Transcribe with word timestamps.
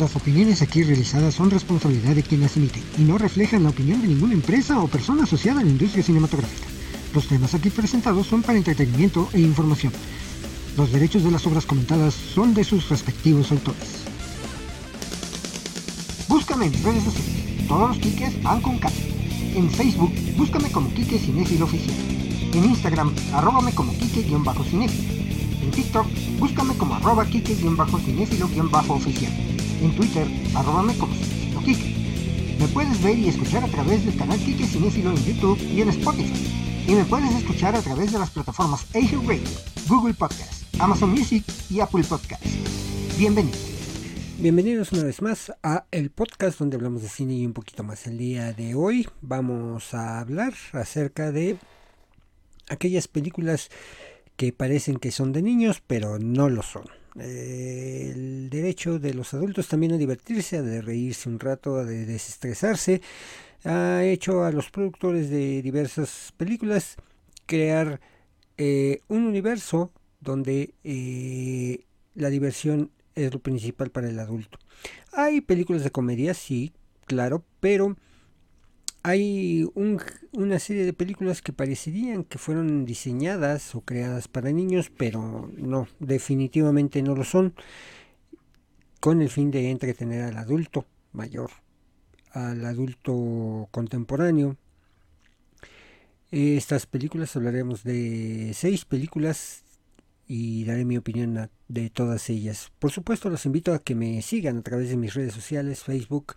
Las 0.00 0.16
opiniones 0.16 0.62
aquí 0.62 0.82
realizadas 0.82 1.34
son 1.34 1.50
responsabilidad 1.50 2.14
de 2.14 2.22
quien 2.22 2.40
las 2.40 2.56
emite 2.56 2.80
y 2.96 3.02
no 3.02 3.18
reflejan 3.18 3.64
la 3.64 3.68
opinión 3.68 4.00
de 4.00 4.08
ninguna 4.08 4.32
empresa 4.32 4.80
o 4.80 4.88
persona 4.88 5.24
asociada 5.24 5.60
a 5.60 5.62
la 5.62 5.68
industria 5.68 6.02
cinematográfica. 6.02 6.66
Los 7.12 7.28
temas 7.28 7.52
aquí 7.52 7.68
presentados 7.68 8.26
son 8.26 8.40
para 8.40 8.56
entretenimiento 8.56 9.28
e 9.34 9.40
información. 9.40 9.92
Los 10.78 10.90
derechos 10.90 11.22
de 11.22 11.30
las 11.30 11.46
obras 11.46 11.66
comentadas 11.66 12.14
son 12.14 12.54
de 12.54 12.64
sus 12.64 12.88
respectivos 12.88 13.52
autores. 13.52 14.06
Búscame 16.28 16.68
en 16.68 16.82
redes 16.82 17.04
sociales. 17.04 17.66
Todos 17.68 17.90
los 17.90 17.98
Kikes 17.98 18.40
van 18.42 18.62
con 18.62 18.78
K. 18.78 18.90
En 19.54 19.70
Facebook, 19.70 20.14
búscame 20.38 20.72
como 20.72 20.88
Kike 20.94 21.18
Cinéfilo 21.18 21.66
Oficial. 21.66 21.94
En 22.54 22.64
Instagram, 22.64 23.14
arróbame 23.34 23.74
como 23.74 23.92
Kike-Cinéfilo. 23.92 25.12
En 25.62 25.70
TikTok, 25.70 26.06
búscame 26.38 26.74
como 26.78 26.94
arroba 26.94 27.26
Kike-Cinéfilo-Oficial. 27.26 29.49
En 29.80 29.96
Twitter, 29.96 30.26
Cinéfilo 30.54 31.06
Kike. 31.64 32.56
Me 32.58 32.68
puedes 32.68 33.02
ver 33.02 33.18
y 33.18 33.28
escuchar 33.28 33.64
a 33.64 33.68
través 33.68 34.04
del 34.04 34.14
canal 34.14 34.38
Kike 34.38 34.66
Cinéfilo 34.66 35.10
en 35.10 35.24
YouTube 35.24 35.58
y 35.58 35.80
en 35.80 35.88
Spotify. 35.88 36.84
Y 36.86 36.92
me 36.92 37.04
puedes 37.04 37.34
escuchar 37.34 37.74
a 37.74 37.80
través 37.80 38.12
de 38.12 38.18
las 38.18 38.30
plataformas 38.30 38.84
Asia 38.94 39.18
Radio, 39.26 39.48
Google 39.88 40.12
Podcast, 40.12 40.64
Amazon 40.78 41.10
Music 41.12 41.44
y 41.70 41.80
Apple 41.80 42.04
Podcast. 42.04 42.44
Bienvenidos. 43.16 43.58
Bienvenidos 44.38 44.92
una 44.92 45.04
vez 45.04 45.22
más 45.22 45.50
a 45.62 45.86
el 45.90 46.10
podcast 46.10 46.58
donde 46.58 46.76
hablamos 46.76 47.00
de 47.00 47.08
cine 47.08 47.34
y 47.34 47.46
un 47.46 47.54
poquito 47.54 47.82
más. 47.82 48.06
El 48.06 48.18
día 48.18 48.52
de 48.52 48.74
hoy 48.74 49.08
vamos 49.22 49.94
a 49.94 50.20
hablar 50.20 50.52
acerca 50.72 51.32
de 51.32 51.56
aquellas 52.68 53.08
películas 53.08 53.70
que 54.36 54.52
parecen 54.52 54.96
que 54.96 55.10
son 55.10 55.32
de 55.32 55.40
niños, 55.40 55.82
pero 55.86 56.18
no 56.18 56.50
lo 56.50 56.62
son. 56.62 56.99
El 57.16 58.48
derecho 58.50 58.98
de 58.98 59.14
los 59.14 59.34
adultos 59.34 59.68
también 59.68 59.92
a 59.92 59.96
divertirse, 59.96 60.58
a 60.58 60.62
de 60.62 60.80
reírse 60.80 61.28
un 61.28 61.40
rato, 61.40 61.76
a 61.76 61.84
de 61.84 62.06
desestresarse, 62.06 63.00
ha 63.64 64.04
hecho 64.04 64.44
a 64.44 64.52
los 64.52 64.70
productores 64.70 65.30
de 65.30 65.62
diversas 65.62 66.32
películas 66.36 66.96
crear 67.46 68.00
eh, 68.56 69.00
un 69.08 69.24
universo 69.24 69.92
donde 70.20 70.74
eh, 70.84 71.84
la 72.14 72.30
diversión 72.30 72.90
es 73.14 73.32
lo 73.32 73.40
principal 73.40 73.90
para 73.90 74.08
el 74.08 74.18
adulto. 74.18 74.58
Hay 75.12 75.40
películas 75.40 75.82
de 75.82 75.90
comedia, 75.90 76.34
sí, 76.34 76.72
claro, 77.06 77.44
pero 77.60 77.96
hay 79.02 79.66
una 79.74 80.58
serie 80.58 80.84
de 80.84 80.92
películas 80.92 81.40
que 81.42 81.52
parecerían 81.52 82.24
que 82.24 82.38
fueron 82.38 82.84
diseñadas 82.84 83.74
o 83.74 83.80
creadas 83.80 84.28
para 84.28 84.52
niños, 84.52 84.90
pero 84.94 85.50
no, 85.56 85.88
definitivamente 85.98 87.02
no 87.02 87.14
lo 87.14 87.24
son, 87.24 87.54
con 89.00 89.22
el 89.22 89.30
fin 89.30 89.50
de 89.50 89.70
entretener 89.70 90.22
al 90.24 90.36
adulto 90.36 90.86
mayor, 91.12 91.50
al 92.32 92.64
adulto 92.66 93.68
contemporáneo. 93.70 94.56
Estas 96.30 96.86
películas 96.86 97.34
hablaremos 97.34 97.82
de 97.82 98.52
seis 98.54 98.84
películas 98.84 99.64
y 100.28 100.64
daré 100.64 100.84
mi 100.84 100.96
opinión 100.96 101.50
de 101.66 101.90
todas 101.90 102.30
ellas. 102.30 102.70
Por 102.78 102.92
supuesto, 102.92 103.30
los 103.30 103.46
invito 103.46 103.72
a 103.72 103.80
que 103.80 103.96
me 103.96 104.22
sigan 104.22 104.58
a 104.58 104.62
través 104.62 104.90
de 104.90 104.96
mis 104.96 105.14
redes 105.14 105.34
sociales, 105.34 105.82
Facebook, 105.82 106.34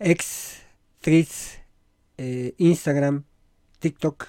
X, 0.00 0.62
Threads, 1.00 1.59
eh, 2.22 2.54
Instagram, 2.58 3.24
TikTok. 3.78 4.26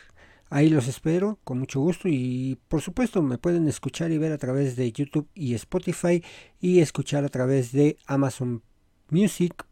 Ahí 0.50 0.70
los 0.70 0.88
espero 0.88 1.40
con 1.44 1.60
mucho 1.60 1.82
gusto 1.82 2.08
y 2.08 2.58
por 2.70 2.82
supuesto 2.82 3.22
me 3.22 3.38
pueden 3.38 3.68
escuchar 3.68 4.12
y 4.12 4.18
ver 4.18 4.32
a 4.32 4.38
través 4.38 4.78
de 4.78 4.92
YouTube 4.94 5.28
y 5.34 5.56
Spotify 5.56 6.24
y 6.62 6.80
escuchar 6.80 7.26
a 7.26 7.30
través 7.30 7.74
de 7.74 7.98
Amazon 8.06 8.64
Music, 9.10 9.66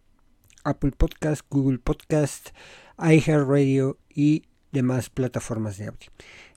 Apple 0.65 0.91
Podcast, 0.91 1.43
Google 1.49 1.79
Podcast, 1.79 2.49
iHeartRadio 2.97 3.97
y 4.13 4.43
demás 4.73 5.09
plataformas 5.09 5.77
de 5.77 5.87
audio. 5.87 6.11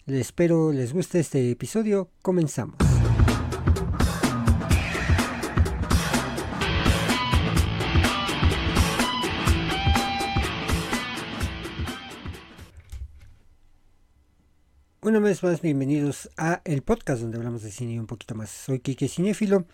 Espero 0.06 0.72
les 0.72 0.92
guste 0.92 1.20
este 1.20 1.48
episodio. 1.52 2.10
Comenzamos. 2.22 2.91
Una 15.04 15.18
vez 15.18 15.42
más, 15.42 15.60
bienvenidos 15.60 16.30
a 16.36 16.62
el 16.64 16.82
podcast 16.82 17.22
donde 17.22 17.36
hablamos 17.36 17.64
de 17.64 17.72
cine 17.72 17.98
un 17.98 18.06
poquito 18.06 18.36
más. 18.36 18.50
Soy 18.50 18.78
Kike 18.78 19.08
Cinefilo. 19.08 19.66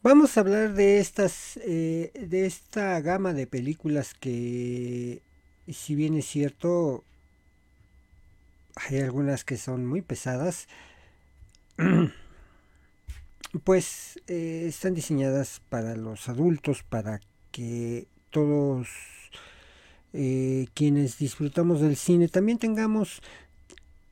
Vamos 0.00 0.36
a 0.36 0.42
hablar 0.42 0.74
de 0.74 1.00
estas, 1.00 1.56
eh, 1.56 2.12
de 2.14 2.46
esta 2.46 3.00
gama 3.00 3.32
de 3.32 3.48
películas 3.48 4.14
que, 4.14 5.22
si 5.66 5.96
bien 5.96 6.16
es 6.16 6.26
cierto, 6.26 7.02
hay 8.76 9.00
algunas 9.00 9.42
que 9.42 9.56
son 9.56 9.86
muy 9.86 10.02
pesadas, 10.02 10.68
pues 13.64 14.20
eh, 14.28 14.66
están 14.68 14.94
diseñadas 14.94 15.62
para 15.68 15.96
los 15.96 16.28
adultos, 16.28 16.84
para 16.84 17.20
que 17.50 18.06
todos 18.30 18.86
eh, 20.12 20.68
quienes 20.74 21.18
disfrutamos 21.18 21.80
del 21.80 21.96
cine 21.96 22.28
también 22.28 22.58
tengamos 22.58 23.20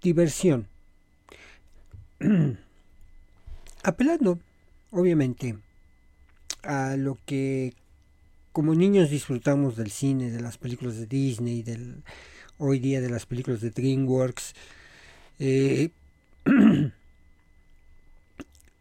diversión. 0.02 0.66
Apelando, 3.82 4.38
obviamente, 4.90 5.56
a 6.62 6.96
lo 6.96 7.18
que 7.26 7.74
como 8.52 8.74
niños 8.74 9.10
disfrutamos 9.10 9.76
del 9.76 9.90
cine, 9.90 10.30
de 10.30 10.40
las 10.40 10.58
películas 10.58 10.96
de 10.98 11.06
Disney, 11.06 11.62
del, 11.62 12.02
hoy 12.58 12.78
día 12.78 13.00
de 13.00 13.08
las 13.10 13.26
películas 13.26 13.60
de 13.60 13.70
DreamWorks. 13.70 14.54
Eh, 15.38 15.90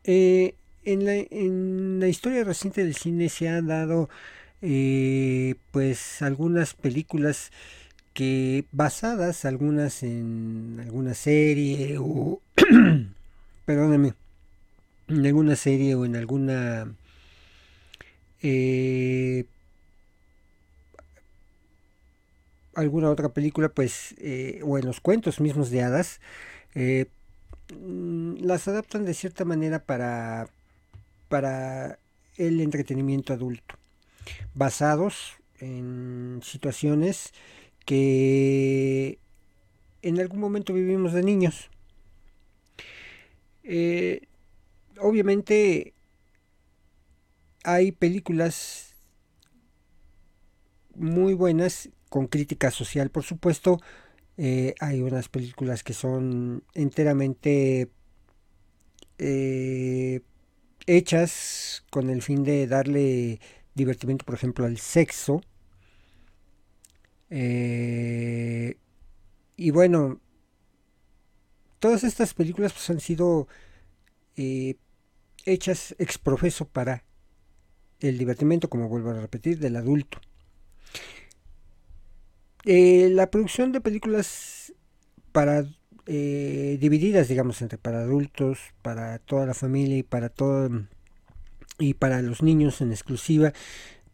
eh, 0.03 0.56
en, 0.84 2.00
la, 2.00 2.08
historia 2.08 2.44
reciente 2.44 2.84
del 2.84 2.96
cine 2.96 3.30
se 3.30 3.48
han 3.48 3.68
dado 3.68 4.09
eh, 4.62 5.56
pues 5.72 6.22
algunas 6.22 6.74
películas 6.74 7.52
que 8.14 8.66
basadas 8.72 9.46
algunas 9.46 10.04
en 10.04 10.80
alguna 10.82 11.14
serie 11.14 11.98
o 12.00 12.42
perdóname 13.66 14.14
en 15.08 15.26
alguna 15.26 15.56
serie 15.56 15.96
o 15.96 16.06
en 16.06 16.16
alguna 16.16 16.94
eh, 18.42 19.46
alguna 22.76 23.10
otra 23.10 23.30
película, 23.30 23.70
pues, 23.70 24.16
eh, 24.18 24.62
o 24.64 24.78
en 24.78 24.86
los 24.86 25.02
cuentos 25.02 25.40
mismos 25.40 25.70
de 25.70 25.84
hadas, 25.84 26.20
eh, 26.76 27.06
mm, 27.80 28.36
las 28.44 28.68
adaptan 28.68 29.06
de 29.06 29.14
cierta 29.14 29.46
manera 29.46 29.80
para, 29.80 30.50
para 31.30 31.98
el 32.38 32.62
entretenimiento 32.62 33.34
adulto, 33.34 33.76
basados 34.54 35.34
en 35.60 36.40
situaciones 36.44 37.34
que 37.86 39.19
en 40.02 40.19
algún 40.19 40.40
momento 40.40 40.74
vivimos 40.74 41.14
de 41.14 41.24
niños. 41.24 41.69
Eh, 43.64 44.28
obviamente 45.00 45.94
hay 47.64 47.91
películas 47.91 48.96
muy 50.96 51.34
buenas 51.34 51.90
con 52.09 52.28
crítica 52.28 52.72
social, 52.72 53.09
por 53.09 53.24
supuesto. 53.24 53.80
Eh, 54.38 54.74
hay 54.80 55.02
unas 55.02 55.30
películas 55.30 55.84
que 55.84 55.94
son 55.94 56.64
enteramente 56.74 57.90
eh, 59.18 60.22
hechas 60.88 61.86
con 61.90 62.09
el 62.09 62.22
fin 62.22 62.44
de 62.44 62.68
darle 62.68 63.40
divertimento, 63.76 64.26
por 64.26 64.35
ejemplo, 64.35 64.66
al 64.66 64.78
sexo. 64.78 65.41
Eh, 67.32 68.78
y 69.56 69.72
bueno, 69.72 70.20
todas 71.80 72.04
estas 72.04 72.34
películas 72.34 72.74
pues, 72.74 72.90
han 72.90 73.00
sido 73.00 73.48
hechas 75.46 75.96
ex 75.98 76.18
profeso 76.18 76.68
para 76.68 77.04
el 78.00 78.18
divertimento, 78.18 78.70
como 78.70 78.90
vuelvo 78.90 79.12
a 79.12 79.22
repetir, 79.22 79.60
del 79.60 79.76
adulto. 79.76 80.20
Eh, 82.66 83.10
la 83.12 83.32
producción 83.32 83.72
de 83.72 83.82
películas 83.82 84.74
para 85.32 85.66
eh, 86.06 86.78
divididas, 86.80 87.28
digamos, 87.28 87.62
entre 87.62 87.78
para 87.78 88.02
adultos, 88.02 88.60
para 88.82 89.20
toda 89.20 89.46
la 89.46 89.54
familia 89.54 89.98
y 89.98 90.04
para 90.04 90.30
todo 90.30 90.70
y 91.80 91.96
para 91.96 92.22
los 92.22 92.44
niños 92.44 92.82
en 92.82 92.92
exclusiva, 92.92 93.54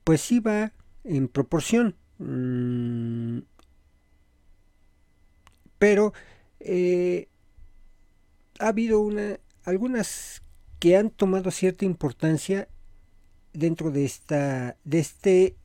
pues 0.03 0.21
sí 0.21 0.39
va 0.39 0.71
en 1.03 1.27
proporción. 1.27 1.95
Mm, 2.19 3.39
pero 5.79 6.13
eh, 6.59 7.27
ha 8.59 8.69
habido 8.69 8.99
una, 9.01 9.39
algunas 9.63 10.41
que 10.79 10.97
han 10.97 11.09
tomado 11.09 11.51
cierta 11.51 11.85
importancia 11.85 12.67
dentro 13.53 13.91
de 13.91 14.05
esta 14.05 14.77
de 14.83 14.99
este 14.99 15.55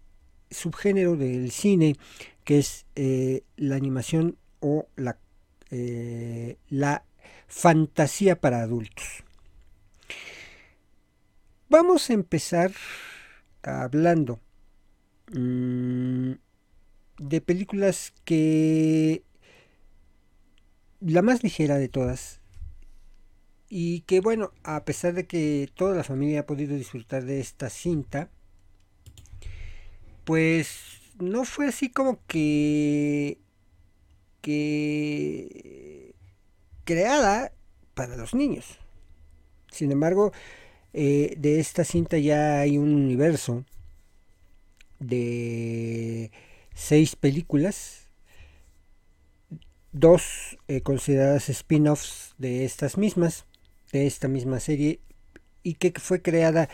subgénero 0.51 1.17
del 1.17 1.51
cine 1.51 1.97
que 2.45 2.59
es 2.59 2.87
eh, 2.97 3.43
la 3.57 3.77
animación 3.77 4.37
o 4.61 4.87
la, 4.97 5.19
eh, 5.71 6.57
la 6.69 7.05
fantasía 7.47 8.41
para 8.41 8.63
adultos. 8.63 9.25
Vamos 11.69 12.11
a 12.11 12.13
empezar 12.13 12.73
hablando 13.63 14.41
mm, 15.33 16.33
de 17.19 17.41
películas 17.41 18.13
que 18.25 19.23
la 21.01 21.23
más 21.23 21.43
ligera 21.43 21.79
de 21.79 21.89
todas 21.89 22.41
y 23.69 24.01
que 24.03 24.21
bueno, 24.21 24.53
a 24.65 24.85
pesar 24.85 25.15
de 25.15 25.27
que 25.27 25.71
toda 25.75 25.97
la 25.97 26.05
familia 26.05 26.41
ha 26.41 26.47
podido 26.47 26.77
disfrutar 26.77 27.25
de 27.25 27.41
esta 27.41 27.71
cinta, 27.71 28.29
pues 30.25 31.01
no 31.19 31.45
fue 31.45 31.69
así 31.69 31.91
como 31.91 32.19
que 32.27 33.39
que 34.43 36.15
creada 36.85 37.53
para 37.95 38.17
los 38.17 38.35
niños. 38.35 38.79
Sin 39.71 39.91
embargo, 39.91 40.33
eh, 40.93 41.35
de 41.39 41.61
esta 41.61 41.85
cinta 41.85 42.19
ya 42.19 42.61
hay 42.61 42.77
un 42.77 42.95
universo 42.95 43.65
de 45.03 46.31
seis 46.75 47.17
películas, 47.17 48.09
dos 49.93 50.59
eh, 50.69 50.81
consideradas 50.81 51.49
spin-offs 51.49 52.35
de 52.39 52.65
estas 52.65 52.97
mismas, 52.97 53.47
de 53.93 54.07
esta 54.07 54.29
misma 54.29 54.61
serie, 54.61 55.01
y 55.63 55.75
que 55.75 55.93
fue 55.99 56.23
creada 56.23 56.69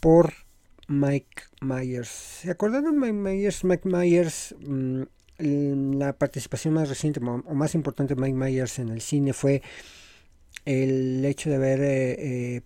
por 0.00 0.32
Mike 0.88 1.42
Myers. 1.60 2.08
¿Se 2.08 2.50
acuerdan 2.50 2.84
de 2.84 2.92
Mike 2.92 3.12
Myers? 3.12 3.64
Mike 3.64 3.88
Myers, 3.88 4.54
mm, 4.60 5.02
la 5.38 6.12
participación 6.12 6.74
más 6.74 6.88
reciente 6.88 7.20
o 7.20 7.54
más 7.54 7.74
importante 7.74 8.14
de 8.14 8.20
Mike 8.20 8.36
Myers 8.36 8.78
en 8.78 8.90
el 8.90 9.00
cine 9.00 9.32
fue 9.32 9.62
el 10.64 11.24
hecho 11.24 11.50
de 11.50 11.56
haber 11.56 11.80
eh, 11.82 12.62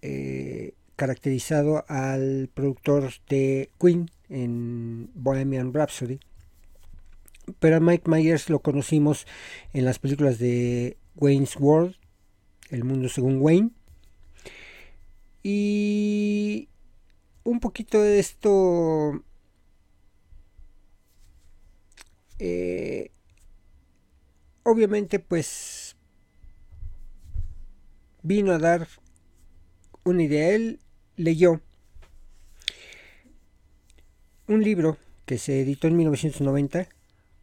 eh, 0.00 0.74
caracterizado 0.96 1.84
al 1.88 2.50
productor 2.52 3.12
de 3.28 3.70
Queen 3.80 4.10
en 4.28 5.10
Bohemian 5.14 5.72
Rhapsody. 5.72 6.20
Pero 7.58 7.76
a 7.76 7.80
Mike 7.80 8.08
Myers 8.08 8.48
lo 8.50 8.60
conocimos 8.60 9.26
en 9.72 9.84
las 9.84 9.98
películas 9.98 10.38
de 10.38 10.96
Wayne's 11.16 11.56
World, 11.56 11.96
El 12.70 12.84
Mundo 12.84 13.08
Según 13.08 13.40
Wayne. 13.40 13.70
Y 15.42 16.68
un 17.44 17.58
poquito 17.58 18.00
de 18.00 18.20
esto 18.20 19.24
eh, 22.38 23.10
obviamente 24.64 25.18
pues 25.18 25.96
vino 28.22 28.52
a 28.52 28.58
dar 28.58 28.88
una 30.04 30.22
idea 30.22 30.50
él 30.50 30.80
leyó 31.16 31.60
un 34.48 34.62
libro 34.62 34.98
que 35.26 35.38
se 35.38 35.60
editó 35.60 35.86
en 35.86 35.96
1990 35.96 36.88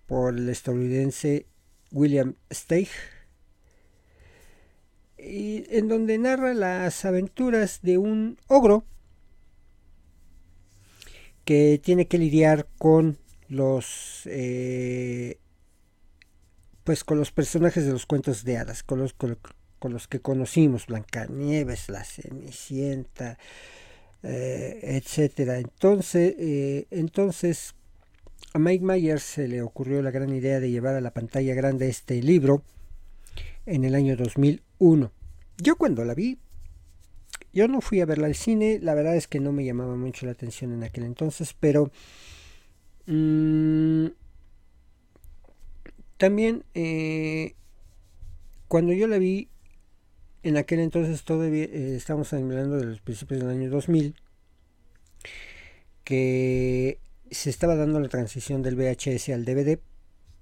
por 0.06 0.38
el 0.38 0.50
estadounidense 0.50 1.45
William 1.91 2.35
Steig 2.51 2.89
y 5.17 5.65
en 5.69 5.88
donde 5.88 6.17
narra 6.17 6.53
las 6.53 7.06
aventuras 7.06 7.81
de 7.81 7.97
un 7.97 8.38
ogro 8.47 8.85
que 11.45 11.79
tiene 11.83 12.07
que 12.07 12.17
lidiar 12.17 12.67
con 12.77 13.17
los 13.47 14.21
eh, 14.25 15.39
pues 16.83 17.03
con 17.03 17.17
los 17.17 17.31
personajes 17.31 17.85
de 17.85 17.91
los 17.91 18.06
cuentos 18.06 18.44
de 18.44 18.57
hadas, 18.57 18.83
con 18.83 19.00
los, 19.00 19.15
los 19.88 20.08
que 20.08 20.20
conocimos, 20.20 20.88
Blancanieves, 20.88 21.90
la 21.90 22.04
Cenicienta, 22.04 23.38
eh, 24.24 24.80
etcétera. 24.84 25.60
Entonces, 25.60 26.36
eh, 26.38 26.88
entonces 26.92 27.76
a 28.54 28.60
Mike 28.60 28.84
Myers 28.84 29.24
se 29.24 29.48
le 29.48 29.62
ocurrió 29.62 30.02
la 30.02 30.12
gran 30.12 30.34
idea 30.34 30.60
de 30.60 30.72
llevar 30.72 30.96
a 30.96 31.02
la 31.02 31.12
pantalla 31.12 31.54
grande 31.54 31.88
este 31.88 32.22
libro 32.22 32.64
en 33.66 33.86
el 33.86 33.96
año 33.96 34.16
2001. 34.18 35.12
Yo 35.58 35.76
cuando 35.78 36.04
la 36.04 36.14
vi 36.14 36.40
yo 37.52 37.68
no 37.68 37.81
fui 37.81 38.00
a 38.00 38.06
verla 38.06 38.28
al 38.28 38.36
cine, 38.36 38.80
la 38.81 38.94
verdad 38.94 39.16
es 39.16 39.28
que 39.28 39.40
no 39.40 39.52
me 39.52 39.66
llamaba 39.66 39.96
mucho 39.96 40.26
la 40.26 40.34
atención 40.34 40.72
en 40.72 40.84
aquel 40.84 41.04
entonces, 41.04 41.56
pero 41.60 41.92
mm, 43.08 44.08
también 46.18 46.64
eh, 46.76 47.56
cuando 48.68 48.94
yo 48.94 49.08
la 49.08 49.18
vi, 49.18 49.50
en 50.44 50.57
aquel 50.57 50.80
entonces 50.80 51.24
todavía 51.24 51.65
eh, 51.65 51.95
estamos 51.95 52.33
hablando 52.33 52.77
de 52.77 52.86
los 52.86 53.01
principios 53.01 53.41
del 53.41 53.50
año 53.50 53.69
2000, 53.69 54.15
que 56.03 57.00
se 57.31 57.50
estaba 57.50 57.75
dando 57.75 58.00
la 58.00 58.09
transición 58.09 58.62
del 58.62 58.75
VHS 58.75 59.30
al 59.30 59.45
DVD. 59.45 59.80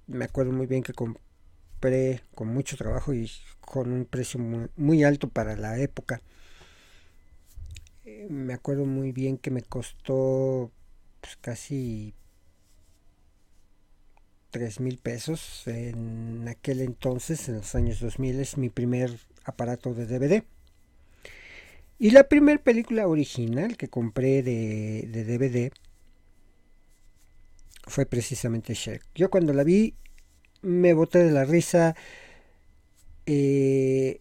Me 0.06 0.24
acuerdo 0.24 0.52
muy 0.52 0.66
bien 0.66 0.82
que 0.82 0.94
compré 0.94 2.22
con 2.34 2.48
mucho 2.48 2.76
trabajo 2.76 3.12
y 3.12 3.30
con 3.60 3.92
un 3.92 4.04
precio 4.06 4.40
muy 4.76 5.04
alto 5.04 5.28
para 5.28 5.56
la 5.56 5.78
época 5.78 6.22
me 8.28 8.52
acuerdo 8.54 8.84
muy 8.84 9.12
bien 9.12 9.38
que 9.38 9.50
me 9.50 9.62
costó 9.62 10.70
pues, 11.20 11.36
casi 11.36 12.14
tres 14.50 14.80
mil 14.80 14.98
pesos 14.98 15.66
en 15.66 16.46
aquel 16.48 16.80
entonces, 16.80 17.48
en 17.48 17.56
los 17.56 17.74
años 17.74 18.00
2000, 18.00 18.40
es 18.40 18.56
mi 18.56 18.70
primer 18.70 19.18
aparato 19.48 19.94
de 19.94 20.06
DVD. 20.06 20.44
Y 21.98 22.10
la 22.10 22.28
primera 22.28 22.62
película 22.62 23.08
original 23.08 23.76
que 23.76 23.88
compré 23.88 24.42
de, 24.42 25.08
DVD 25.10 25.72
fue 27.86 28.06
precisamente 28.06 28.74
Shrek. 28.74 29.02
Yo 29.14 29.30
cuando 29.30 29.52
la 29.52 29.64
vi 29.64 29.94
me 30.62 30.92
boté 30.92 31.18
de 31.20 31.32
la 31.32 31.44
risa. 31.44 31.96
Eh, 33.26 34.20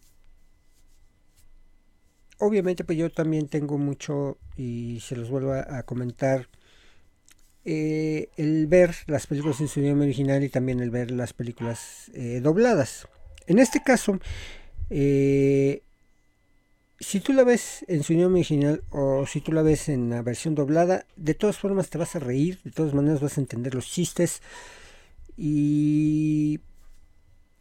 obviamente 2.39 2.83
pues 2.83 2.97
yo 2.97 3.09
también 3.11 3.47
tengo 3.47 3.77
mucho 3.77 4.37
y 4.55 4.99
se 5.01 5.15
los 5.15 5.29
vuelvo 5.29 5.53
a, 5.53 5.83
comentar 5.83 6.49
eh, 7.63 8.29
el 8.37 8.67
ver 8.67 8.95
las 9.07 9.27
películas 9.27 9.61
en 9.61 9.67
su 9.67 9.79
idioma 9.79 10.03
original 10.03 10.43
y 10.43 10.49
también 10.49 10.81
el 10.81 10.89
ver 10.89 11.11
las 11.11 11.33
películas 11.33 12.11
eh, 12.13 12.41
dobladas 12.41 13.07
en 13.47 13.59
este 13.59 13.81
caso 13.81 14.19
eh, 14.89 15.81
si 16.99 17.19
tú 17.19 17.33
la 17.33 17.43
ves 17.43 17.85
en 17.87 18.03
su 18.03 18.13
idioma 18.13 18.35
original 18.35 18.83
o 18.89 19.25
si 19.27 19.41
tú 19.41 19.51
la 19.51 19.61
ves 19.61 19.89
en 19.89 20.09
la 20.09 20.21
versión 20.21 20.55
doblada 20.55 21.05
de 21.15 21.33
todas 21.33 21.57
formas 21.57 21.89
te 21.89 21.97
vas 21.97 22.15
a 22.15 22.19
reír 22.19 22.59
de 22.63 22.71
todas 22.71 22.93
maneras 22.93 23.21
vas 23.21 23.37
a 23.37 23.41
entender 23.41 23.75
los 23.75 23.87
chistes 23.87 24.41
y 25.37 26.59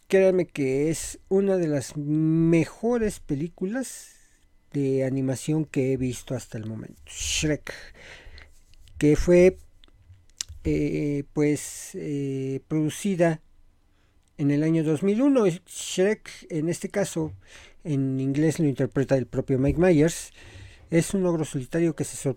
créanme 0.09 0.47
que 0.47 0.91
es 0.91 1.19
una 1.29 1.57
de 1.57 1.69
las 1.69 1.97
mejores 1.97 3.21
películas 3.21 4.15
de 4.73 5.05
animación 5.05 5.65
que 5.65 5.93
he 5.93 5.97
visto 5.97 6.35
hasta 6.35 6.59
el 6.59 6.67
momento. 6.67 7.03
Shrek, 7.07 7.73
que 8.99 9.17
fue 9.17 9.59
eh, 10.65 11.25
pues 11.33 11.91
eh, 11.95 12.61
producida 12.69 13.41
en 14.39 14.51
el 14.51 14.63
año 14.63 14.85
2001. 14.85 15.47
Shrek, 15.67 16.47
en 16.51 16.69
este 16.69 16.89
caso, 16.89 17.33
en 17.85 18.21
inglés 18.21 18.59
lo 18.59 18.67
interpreta 18.67 19.17
el 19.17 19.27
propio 19.27 19.59
Mike 19.59 19.81
Myers, 19.81 20.33
es 20.91 21.15
un 21.15 21.27
ogro 21.27 21.45
solitario 21.45 21.95
que 21.95 22.05
se 22.05 22.35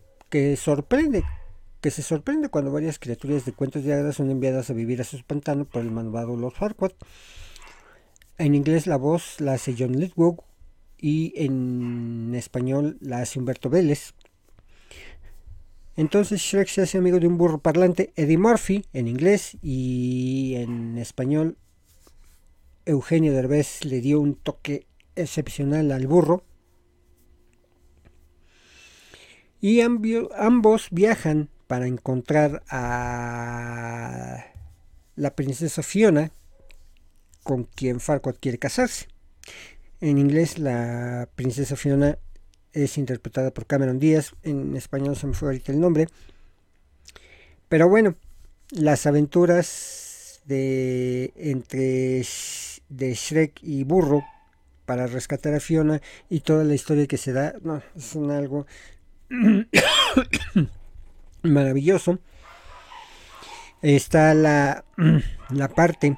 sorprende 0.55 1.23
que 1.81 1.91
se 1.91 2.01
sorprende 2.01 2.49
cuando 2.49 2.71
varias 2.71 2.99
criaturas 2.99 3.45
de 3.45 3.53
cuentos 3.53 3.83
de 3.83 3.93
hadas 3.93 4.17
son 4.17 4.29
enviadas 4.29 4.69
a 4.69 4.73
vivir 4.73 4.99
a 4.99 5.05
su 5.05 5.23
pantano 5.23 5.65
por 5.65 5.81
el 5.81 5.91
malvado 5.91 6.35
Lord 6.35 6.55
Farquaad. 6.55 6.91
En 8.37 8.55
inglés 8.55 8.85
la 8.85 8.97
voz 8.97 9.39
la 9.39 9.53
hace 9.53 9.75
John 9.77 9.97
Lithgow 9.97 10.43
y 10.97 11.33
en 11.37 12.33
español 12.35 12.97
la 12.99 13.21
hace 13.21 13.39
Humberto 13.39 13.69
Vélez. 13.69 14.13
Entonces 15.95 16.41
Shrek 16.41 16.67
se 16.67 16.81
hace 16.81 16.97
amigo 16.97 17.19
de 17.19 17.27
un 17.27 17.37
burro 17.37 17.59
parlante, 17.59 18.13
Eddie 18.15 18.37
Murphy, 18.37 18.85
en 18.93 19.07
inglés, 19.07 19.57
y 19.61 20.53
en 20.55 20.97
español 20.97 21.57
Eugenio 22.89 23.33
Derbez 23.33 23.85
le 23.85 24.01
dio 24.01 24.19
un 24.19 24.33
toque 24.35 24.87
excepcional 25.15 25.91
al 25.91 26.07
burro. 26.07 26.43
Y 29.61 29.81
ambos 29.81 30.87
viajan 30.89 31.49
para 31.67 31.85
encontrar 31.85 32.63
a 32.69 34.43
la 35.15 35.35
princesa 35.35 35.83
Fiona, 35.83 36.31
con 37.43 37.65
quien 37.65 37.99
Farquaad 37.99 38.37
quiere 38.39 38.57
casarse. 38.57 39.07
En 40.01 40.17
inglés 40.17 40.57
la 40.57 41.29
princesa 41.35 41.75
Fiona 41.75 42.17
es 42.73 42.97
interpretada 42.97 43.51
por 43.51 43.67
Cameron 43.67 43.99
Díaz, 43.99 44.33
en 44.41 44.75
español 44.75 45.15
se 45.15 45.27
me 45.27 45.33
fue 45.33 45.49
ahorita 45.49 45.71
el 45.71 45.79
nombre. 45.79 46.07
Pero 47.67 47.87
bueno, 47.87 48.15
las 48.71 49.05
aventuras 49.05 50.41
de 50.45 51.33
entre 51.35 52.23
de 52.89 53.13
Shrek 53.13 53.59
y 53.61 53.83
Burro 53.83 54.23
para 54.85 55.07
rescatar 55.07 55.53
a 55.53 55.59
Fiona 55.59 56.01
y 56.29 56.39
toda 56.39 56.63
la 56.63 56.73
historia 56.73 57.07
que 57.07 57.17
se 57.17 57.31
da, 57.31 57.53
no, 57.61 57.81
es 57.95 58.15
un 58.15 58.31
algo 58.31 58.65
maravilloso. 61.43 62.19
Está 63.81 64.33
la, 64.33 64.83
la 65.49 65.67
parte 65.69 66.17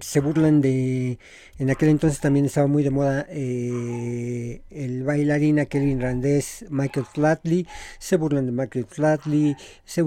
se 0.00 0.20
burlan 0.20 0.60
de 0.60 1.18
en 1.58 1.70
aquel 1.70 1.88
entonces 1.88 2.20
también 2.20 2.46
estaba 2.46 2.68
muy 2.68 2.84
de 2.84 2.90
moda 2.90 3.26
eh, 3.28 4.62
el 4.70 5.02
bailarín 5.02 5.58
aquel 5.58 5.82
irlandés 5.82 6.64
Michael 6.70 7.06
Flatley 7.06 7.66
se 7.98 8.16
burlan 8.16 8.46
de 8.46 8.52
Michael 8.52 8.86
Flatley 8.86 9.56
se, 9.84 10.04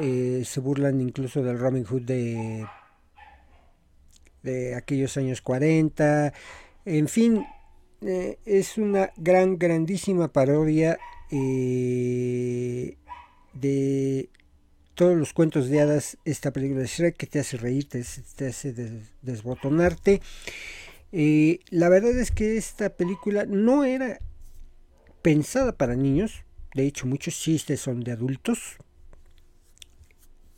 eh, 0.00 0.42
se 0.44 0.60
burlan 0.60 1.00
incluso 1.00 1.42
del 1.44 1.60
Robin 1.60 1.84
Hood 1.84 2.02
de 2.02 2.66
de 4.44 4.76
aquellos 4.76 5.16
años 5.16 5.42
40 5.42 6.32
en 6.84 7.08
fin 7.08 7.44
eh, 8.00 8.38
es 8.44 8.78
una 8.78 9.10
gran 9.16 9.58
grandísima 9.58 10.28
parodia 10.28 10.98
de 13.54 14.28
todos 14.94 15.16
los 15.16 15.32
cuentos 15.32 15.68
de 15.68 15.80
hadas, 15.80 16.18
esta 16.24 16.52
película 16.52 16.80
de 16.80 16.86
Shrek 16.86 17.16
que 17.16 17.26
te 17.26 17.40
hace 17.40 17.56
reír, 17.56 17.88
te, 17.88 18.00
hace 18.46 18.72
desbotonarte. 19.22 20.20
Eh, 21.12 21.60
la 21.70 21.88
verdad 21.88 22.16
es 22.18 22.30
que 22.30 22.56
esta 22.56 22.90
película 22.90 23.44
no 23.46 23.84
era 23.84 24.20
pensada 25.22 25.76
para 25.76 25.96
niños, 25.96 26.44
de 26.74 26.86
hecho 26.86 27.06
muchos 27.06 27.34
chistes 27.34 27.80
son 27.80 28.00
de 28.00 28.12
adultos, 28.12 28.76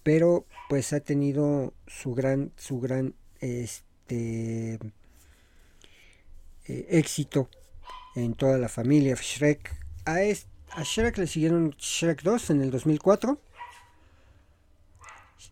pero 0.03 0.47
pues 0.69 0.93
ha 0.93 1.01
tenido 1.01 1.75
su 1.87 2.15
gran, 2.15 2.53
su 2.57 2.81
gran 2.81 3.15
este, 3.47 4.79
eh, 6.67 6.87
éxito 6.91 7.49
en 8.15 8.35
toda 8.35 8.59
la 8.59 8.69
familia 8.69 9.15
Shrek. 9.15 9.75
A, 10.05 10.19
Shrek 10.83 11.19
le 11.19 11.27
siguieron 11.27 11.75
Shrek 11.79 12.23
2 12.23 12.51
en 12.51 12.63
el 12.63 12.71
2004 12.71 13.41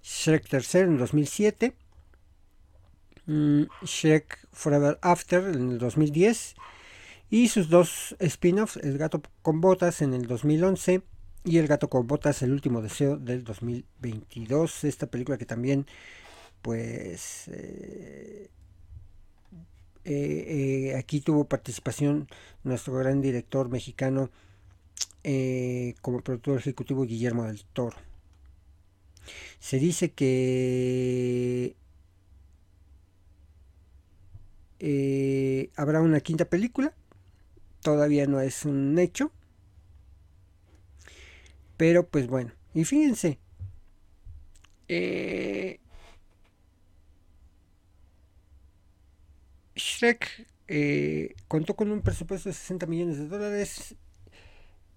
Shrek 0.03 0.53
III 0.53 0.81
en 0.81 0.99
2007, 0.99 1.75
mm, 3.27 3.63
Shrek 3.85 4.47
Forever 4.53 4.99
After 5.03 5.45
en 5.45 5.73
el 5.73 5.79
2010 5.79 6.55
y 7.31 7.49
sus 7.49 7.69
dos 7.69 8.15
spin-offs, 8.19 8.77
El 8.77 8.99
gato 8.99 9.23
con 9.43 9.61
botas 9.61 10.03
en 10.03 10.15
el 10.15 10.27
2011 10.27 11.03
y 11.45 11.59
El 11.59 11.67
gato 11.67 11.89
con 11.89 12.07
botas, 12.07 12.43
El 12.43 12.53
último 12.53 12.83
deseo 12.83 13.17
del 13.17 13.45
2022. 13.45 14.85
Esta 14.85 15.07
película 15.07 15.39
que 15.39 15.47
también 15.47 15.87
pues 16.64 17.49
eh, 17.49 18.49
eh, 20.06 20.88
eh, 20.88 20.97
aquí 20.97 21.21
tuvo 21.21 21.44
participación 21.44 22.26
nuestro 22.62 22.94
gran 22.94 23.21
director 23.21 23.68
mexicano 23.68 24.30
como 26.00 26.21
productor 26.23 26.59
ejecutivo 26.59 27.04
Guillermo 27.04 27.44
del 27.44 27.64
Toro. 27.66 27.97
Se 29.59 29.78
dice 29.78 30.12
que 30.12 31.76
habrá 35.76 36.00
una 36.00 36.21
quinta 36.21 36.47
película. 36.47 36.94
Todavía 37.83 38.26
no 38.26 38.40
es 38.40 38.64
un 38.64 38.99
hecho. 38.99 39.30
Pero 41.76 42.06
pues 42.06 42.26
bueno. 42.26 42.52
Y 42.73 42.85
fíjense. 42.85 43.38
Eh, 44.88 45.80
Shrek 49.76 50.47
eh, 50.69 51.35
contó 51.49 51.75
con 51.75 51.90
un 51.90 52.02
presupuesto 52.02 52.49
de 52.49 52.54
60 52.54 52.87
millones 52.87 53.19
de 53.19 53.28
dólares 53.28 53.97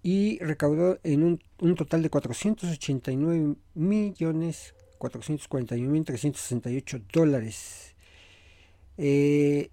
y 0.02 0.38
recaudó 0.38 0.98
en 1.02 1.22
un, 1.22 1.42
un 1.58 1.74
total 1.74 2.02
de 2.02 2.10
489 2.10 3.56
millones 3.74 4.74
441 4.98 5.90
mil 5.90 6.04
368 6.04 7.00
dólares. 7.12 7.94
Eh, 8.98 9.70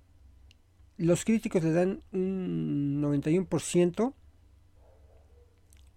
los 0.98 1.26
críticos 1.26 1.64
le 1.64 1.72
dan 1.72 2.02
un 2.14 3.02
91% 3.02 4.14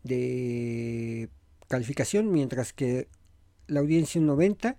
de 0.02 1.28
calificación, 1.68 2.32
mientras 2.32 2.72
que 2.72 3.08
la 3.66 3.80
audiencia 3.80 4.20
un 4.20 4.28
90%. 4.28 4.76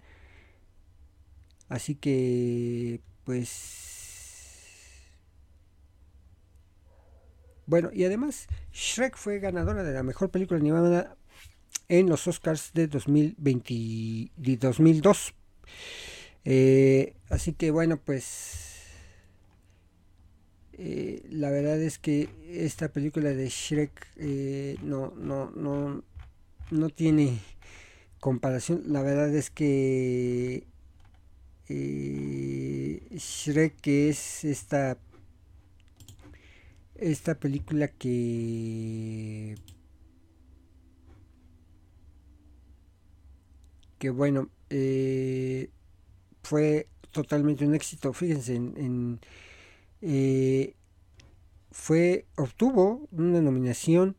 Así 1.69 1.93
que, 1.93 3.00
pues, 3.25 3.88
Bueno, 7.69 7.91
y 7.93 8.03
además 8.03 8.47
Shrek 8.73 9.15
fue 9.15 9.38
ganadora 9.38 9.83
de 9.83 9.93
la 9.93 10.01
mejor 10.01 10.31
película 10.31 10.59
animada 10.59 11.15
en 11.88 12.09
los 12.09 12.27
Oscars 12.27 12.71
de 12.73 12.88
2020, 12.88 14.31
2002. 14.57 15.35
Eh, 16.45 17.13
así 17.29 17.53
que 17.53 17.69
bueno, 17.69 17.97
pues 17.97 18.88
eh, 20.79 21.21
la 21.29 21.51
verdad 21.51 21.79
es 21.79 21.99
que 21.99 22.29
esta 22.49 22.91
película 22.91 23.29
de 23.29 23.47
Shrek 23.47 24.07
eh, 24.17 24.75
no, 24.81 25.13
no, 25.15 25.51
no, 25.51 26.03
no 26.71 26.89
tiene 26.89 27.38
comparación. 28.19 28.81
La 28.88 29.03
verdad 29.03 29.31
es 29.35 29.51
que 29.51 30.65
Shrek 33.11 33.85
es 33.85 34.43
esta 34.43 34.97
esta 37.01 37.36
película 37.36 37.88
que 37.88 39.56
que 43.98 44.10
bueno 44.10 44.50
eh, 44.70 45.70
fue 46.44 46.88
totalmente 47.12 47.65
un 47.65 47.75
éxito 47.75 48.13
fíjense 48.13 48.56
en, 48.56 49.20
eh, 50.01 50.75
fue 51.72 52.25
obtuvo 52.36 53.08
una 53.12 53.41
nominación 53.41 54.15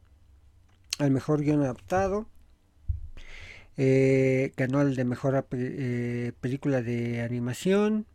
al 0.98 1.10
mejor 1.10 1.42
guion 1.42 1.62
adaptado 1.62 2.26
eh, 3.76 4.52
ganó 4.56 4.82
el 4.82 4.94
de 4.94 5.04
mejor 5.04 5.46
película 6.40 6.82
de 6.82 7.22
animación 7.22 8.06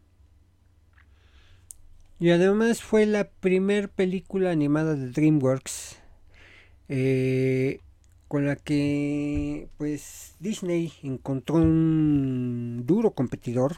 y 2.19 2.29
además 2.29 2.81
fue 2.81 3.05
la 3.05 3.29
primer 3.29 3.89
película 3.89 4.51
animada 4.51 4.95
de 4.95 5.09
DreamWorks 5.11 5.97
eh, 6.87 7.79
con 8.27 8.45
la 8.45 8.55
que 8.55 9.67
pues 9.77 10.35
Disney 10.39 10.93
encontró 11.03 11.55
un 11.55 12.83
duro 12.85 13.11
competidor. 13.11 13.77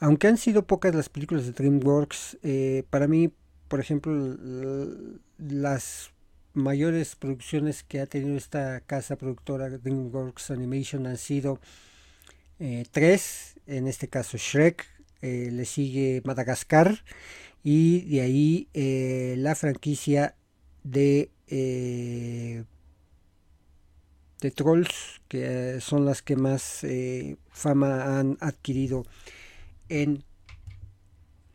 Aunque 0.00 0.28
han 0.28 0.36
sido 0.36 0.64
pocas 0.66 0.94
las 0.94 1.08
películas 1.08 1.46
de 1.46 1.52
DreamWorks, 1.52 2.38
eh, 2.42 2.84
para 2.90 3.08
mí, 3.08 3.32
por 3.66 3.80
ejemplo, 3.80 4.36
las 5.38 6.10
mayores 6.54 7.16
producciones 7.16 7.82
que 7.82 8.00
ha 8.00 8.06
tenido 8.06 8.36
esta 8.36 8.80
casa 8.80 9.16
productora 9.16 9.68
DreamWorks 9.70 10.50
Animation 10.50 11.06
han 11.06 11.16
sido 11.16 11.60
eh, 12.60 12.84
tres, 12.90 13.58
en 13.66 13.88
este 13.88 14.08
caso 14.08 14.36
Shrek, 14.36 14.86
eh, 15.22 15.50
le 15.52 15.64
sigue 15.64 16.22
Madagascar 16.24 17.04
y 17.64 18.02
de 18.02 18.20
ahí 18.20 18.68
eh, 18.74 19.34
la 19.38 19.54
franquicia 19.54 20.36
de, 20.84 21.30
eh, 21.48 22.64
de 24.40 24.50
Trolls, 24.50 25.20
que 25.28 25.80
son 25.80 26.04
las 26.04 26.22
que 26.22 26.36
más 26.36 26.86
fama 27.50 28.18
han 28.18 28.38
adquirido 28.40 29.04
en 29.88 30.24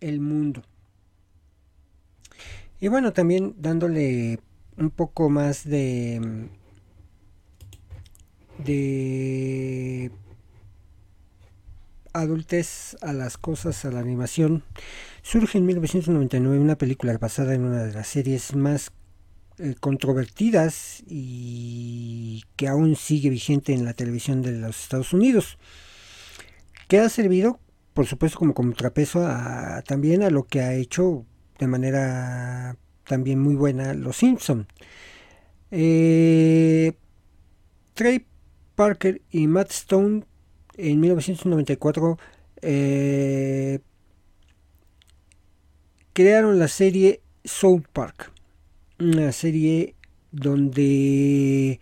el 0.01 0.19
mundo. 0.19 0.63
Y 2.81 2.89
bueno, 2.89 3.13
también 3.13 3.55
dándole 3.57 4.39
un 4.77 4.89
poco 4.89 5.29
más 5.29 5.63
de 5.63 6.49
de 8.57 10.11
adultez 12.13 12.95
a 13.01 13.13
las 13.13 13.37
cosas, 13.37 13.85
a 13.85 13.91
la 13.91 13.99
animación, 13.99 14.63
surge 15.21 15.57
en 15.57 15.65
1999 15.65 16.59
una 16.59 16.77
película 16.77 17.17
basada 17.17 17.53
en 17.53 17.63
una 17.63 17.83
de 17.83 17.93
las 17.93 18.07
series 18.07 18.55
más 18.55 18.91
eh, 19.57 19.75
controvertidas 19.79 21.03
y 21.07 22.43
que 22.55 22.67
aún 22.67 22.95
sigue 22.95 23.29
vigente 23.29 23.73
en 23.73 23.85
la 23.85 23.93
televisión 23.93 24.41
de 24.41 24.53
los 24.53 24.81
Estados 24.81 25.13
Unidos, 25.13 25.57
que 26.87 26.99
ha 26.99 27.09
servido, 27.09 27.59
por 27.93 28.05
supuesto, 28.05 28.39
como 28.39 28.53
contrapeso 28.53 29.25
a, 29.25 29.83
también 29.83 30.23
a 30.23 30.29
lo 30.29 30.43
que 30.43 30.61
ha 30.61 30.73
hecho 30.73 31.25
de 31.59 31.67
manera 31.67 32.77
también 33.05 33.39
muy 33.39 33.55
buena, 33.55 33.93
Los 33.93 34.17
Simpson. 34.17 34.67
Eh, 35.71 36.93
Trey 37.93 38.25
Parker 38.75 39.21
y 39.29 39.47
Matt 39.47 39.71
Stone 39.71 40.25
en 40.77 40.99
1994 40.99 42.17
eh, 42.61 43.79
crearon 46.13 46.59
la 46.59 46.67
serie 46.67 47.21
South 47.43 47.85
Park, 47.91 48.31
una 48.99 49.31
serie 49.31 49.95
donde 50.31 51.79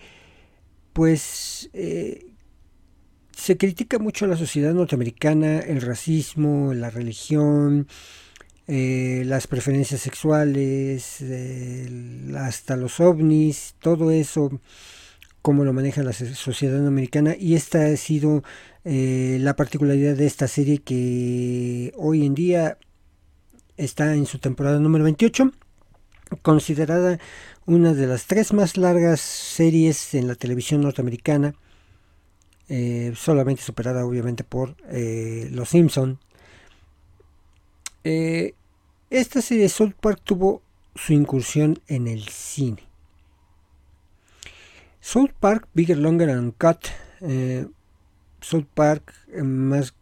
pues 0.93 1.69
eh, 1.73 2.31
se 3.31 3.57
critica 3.57 3.99
mucho 3.99 4.25
a 4.25 4.27
la 4.27 4.37
sociedad 4.37 4.73
norteamericana, 4.73 5.59
el 5.59 5.81
racismo, 5.81 6.73
la 6.73 6.89
religión, 6.89 7.87
eh, 8.67 9.23
las 9.25 9.47
preferencias 9.47 10.01
sexuales, 10.01 11.23
hasta 12.37 12.75
los 12.75 12.99
ovnis, 12.99 13.75
todo 13.79 14.11
eso, 14.11 14.61
cómo 15.41 15.63
lo 15.63 15.73
maneja 15.73 16.03
la 16.03 16.13
sociedad 16.13 16.85
americana. 16.85 17.35
Y 17.37 17.55
esta 17.55 17.85
ha 17.85 17.97
sido 17.97 18.43
eh, 18.83 19.37
la 19.39 19.55
particularidad 19.55 20.15
de 20.15 20.25
esta 20.25 20.47
serie 20.47 20.79
que 20.79 21.93
hoy 21.97 22.25
en 22.25 22.33
día 22.33 22.79
está 23.77 24.15
en 24.15 24.25
su 24.25 24.39
temporada 24.39 24.79
número 24.79 25.03
28, 25.03 25.51
considerada 26.41 27.19
una 27.67 27.93
de 27.93 28.07
las 28.07 28.25
tres 28.25 28.53
más 28.53 28.77
largas 28.77 29.21
series 29.21 30.15
en 30.15 30.27
la 30.27 30.33
televisión 30.33 30.81
norteamericana, 30.81 31.53
eh, 32.69 33.13
solamente 33.15 33.61
superada 33.61 34.03
obviamente 34.03 34.43
por 34.43 34.75
eh, 34.89 35.47
Los 35.51 35.69
Simpson. 35.69 36.19
Esta 38.03 39.41
serie 39.41 39.69
South 39.69 39.93
Park 40.01 40.21
tuvo 40.23 40.63
su 40.95 41.13
incursión 41.13 41.79
en 41.87 42.07
el 42.07 42.27
cine. 42.29 42.81
South 45.01 45.31
Park 45.39 45.67
Bigger, 45.73 45.97
Longer 45.97 46.31
and 46.31 46.53
Cut. 46.57 46.87
South 48.41 48.67
Park 48.73 49.13
más 49.43 49.93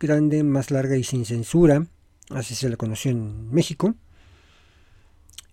grande, 0.00 0.42
más 0.42 0.70
larga 0.70 0.96
y 0.96 1.04
sin 1.04 1.24
censura. 1.24 1.86
Así 2.30 2.54
se 2.54 2.68
la 2.68 2.76
conoció 2.76 3.10
en 3.10 3.52
México. 3.52 3.94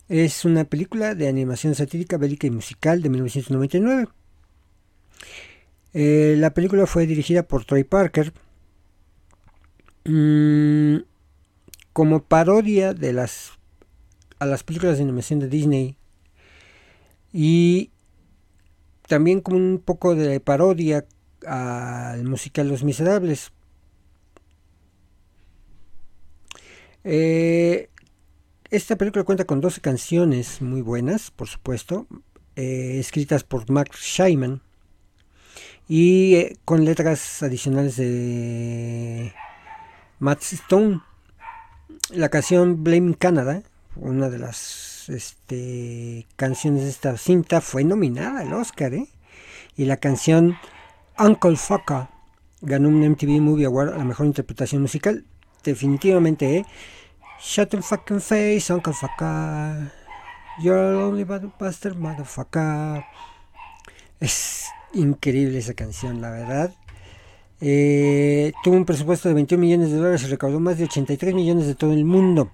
Es 0.08 0.44
una 0.44 0.64
película 0.64 1.14
de 1.14 1.28
animación 1.28 1.74
satírica, 1.74 2.16
bélica 2.16 2.46
y 2.46 2.50
musical 2.50 3.00
de 3.00 3.10
1999. 3.10 4.08
Eh, 5.92 6.34
la 6.38 6.52
película 6.52 6.86
fue 6.86 7.06
dirigida 7.06 7.42
por 7.42 7.64
Troy 7.64 7.84
Parker 7.84 8.32
mm, 10.04 10.98
como 11.92 12.22
parodia 12.22 12.94
de 12.94 13.12
las 13.12 13.52
a 14.38 14.46
las 14.46 14.62
películas 14.62 14.96
de 14.96 15.02
animación 15.02 15.40
de 15.40 15.48
Disney 15.48 15.96
y 17.32 17.90
también 19.06 19.40
como 19.40 19.58
un 19.58 19.82
poco 19.84 20.14
de 20.14 20.40
parodia 20.40 21.04
al 21.46 22.24
musical 22.24 22.68
Los 22.68 22.84
Miserables. 22.84 23.52
Eh, 27.04 27.88
esta 28.70 28.96
película 28.96 29.24
cuenta 29.24 29.44
con 29.44 29.60
12 29.60 29.80
canciones 29.80 30.60
muy 30.60 30.82
buenas, 30.82 31.30
por 31.30 31.48
supuesto, 31.48 32.06
eh, 32.56 32.98
escritas 33.00 33.42
por 33.42 33.70
Max 33.70 33.98
Scheiman 33.98 34.62
y 35.88 36.36
eh, 36.36 36.56
con 36.64 36.84
letras 36.84 37.42
adicionales 37.42 37.96
de 37.96 39.32
Matt 40.18 40.42
Stone. 40.42 41.00
La 42.10 42.28
canción 42.28 42.84
Blame 42.84 43.14
Canada, 43.14 43.62
una 43.96 44.28
de 44.28 44.38
las 44.38 45.08
este, 45.08 46.26
canciones 46.36 46.84
de 46.84 46.90
esta 46.90 47.16
cinta, 47.16 47.60
fue 47.60 47.82
nominada 47.82 48.40
al 48.40 48.52
Oscar. 48.52 48.92
Y 49.76 49.84
la 49.84 49.96
canción 49.96 50.56
Uncle 51.20 51.56
Fucker 51.56 52.08
ganó 52.62 52.88
un 52.88 53.06
MTV 53.06 53.42
Movie 53.42 53.66
Award 53.66 53.92
a 53.92 53.98
la 53.98 54.04
mejor 54.04 54.24
interpretación 54.24 54.80
musical. 54.80 55.26
Definitivamente, 55.62 56.56
¿eh? 56.56 56.66
Shut 57.38 57.68
the 57.68 57.82
fucking 57.82 58.20
face, 58.20 58.72
Uncle 58.72 58.94
Fucker. 58.94 59.92
You're 60.62 60.96
only 60.96 61.24
bastard, 61.24 61.96
motherfucker. 61.96 63.04
Es 64.18 64.68
increíble 64.94 65.58
esa 65.58 65.74
canción, 65.74 66.22
la 66.22 66.30
verdad. 66.30 66.74
Eh, 67.60 68.52
tuvo 68.64 68.76
un 68.76 68.86
presupuesto 68.86 69.28
de 69.28 69.34
21 69.34 69.60
millones 69.60 69.90
de 69.90 69.98
dólares 69.98 70.22
y 70.22 70.26
recaudó 70.26 70.58
más 70.58 70.78
de 70.78 70.84
83 70.84 71.34
millones 71.34 71.66
de 71.66 71.74
todo 71.74 71.92
el 71.92 72.06
mundo. 72.06 72.50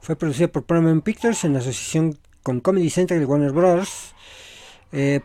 Fue 0.00 0.16
producida 0.16 0.48
por 0.48 0.64
Paramount 0.64 1.04
Pictures 1.04 1.44
en 1.44 1.56
asociación 1.56 2.18
con 2.42 2.60
Comedy 2.60 2.88
Central 2.88 3.20
y 3.20 3.26
Warner 3.26 3.52
Bros. 3.52 4.14
Eh, 4.92 5.20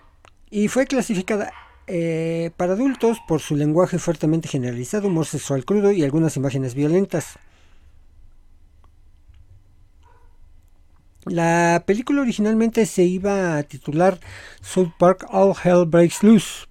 y 0.50 0.68
fue 0.68 0.86
clasificada 0.86 1.52
eh, 1.88 2.52
para 2.58 2.74
adultos 2.74 3.20
por 3.28 3.42
su 3.42 3.56
lenguaje 3.56 4.00
fuertemente 4.00 4.48
generalizado, 4.48 5.08
humor 5.08 5.26
sexual 5.26 5.66
crudo 5.66 5.92
y 5.92 6.04
algunas 6.04 6.36
imágenes 6.38 6.74
violentas. 6.74 7.38
La 11.26 11.84
película 11.88 12.22
originalmente 12.22 12.86
se 12.86 13.04
iba 13.04 13.58
a 13.58 13.64
titular 13.64 14.20
South 14.62 14.92
Park 15.00 15.26
All 15.30 15.56
Hell 15.64 15.86
Breaks 15.88 16.22
Loose. 16.24 16.68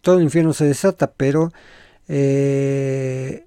Todo 0.00 0.18
el 0.18 0.24
infierno 0.24 0.52
se 0.52 0.64
desata, 0.64 1.12
pero 1.12 1.52
eh, 2.08 3.46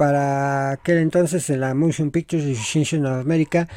para 0.00 0.70
aquel 0.70 0.96
entonces 0.96 1.46
la 1.50 1.74
Motion 1.74 2.10
Pictures 2.10 2.46
Association 2.46 3.04
of 3.04 3.20
America 3.20 3.68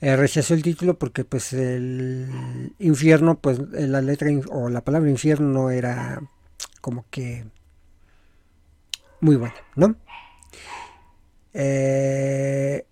eh, 0.00 0.14
rechazó 0.14 0.54
el 0.54 0.62
título 0.62 0.96
porque 0.96 1.24
pues 1.24 1.52
el 1.54 2.72
infierno, 2.78 3.40
pues 3.40 3.58
la 3.72 4.00
letra 4.00 4.30
o 4.50 4.68
la 4.68 4.84
palabra 4.84 5.10
infierno 5.10 5.48
no 5.48 5.70
era 5.70 6.22
como 6.80 7.04
que 7.10 7.46
muy 9.18 9.34
buena, 9.34 9.56
¿no? 9.74 9.96
Eh, 11.52 12.86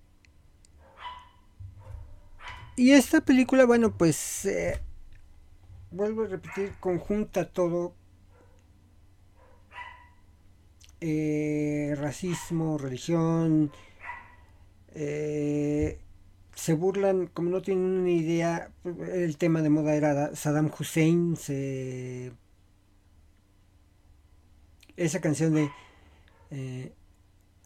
y 2.74 2.90
esta 2.90 3.20
película, 3.20 3.66
bueno, 3.66 3.96
pues 3.96 4.46
eh, 4.46 4.81
vuelvo 5.92 6.24
a 6.24 6.26
repetir, 6.26 6.72
conjunta 6.81 7.44
todo. 7.44 7.94
Eh, 11.00 11.94
racismo, 11.98 12.78
religión. 12.78 13.72
Eh, 14.94 15.98
se 16.54 16.74
burlan, 16.74 17.28
como 17.28 17.50
no 17.50 17.62
tienen 17.62 17.84
una 17.84 18.10
idea, 18.10 18.70
el 18.84 19.36
tema 19.38 19.62
de 19.62 19.70
moda 19.70 19.94
era 19.94 20.34
Saddam 20.34 20.70
Hussein. 20.78 21.36
esa 24.96 25.20
canción 25.20 25.54
de 25.54 25.70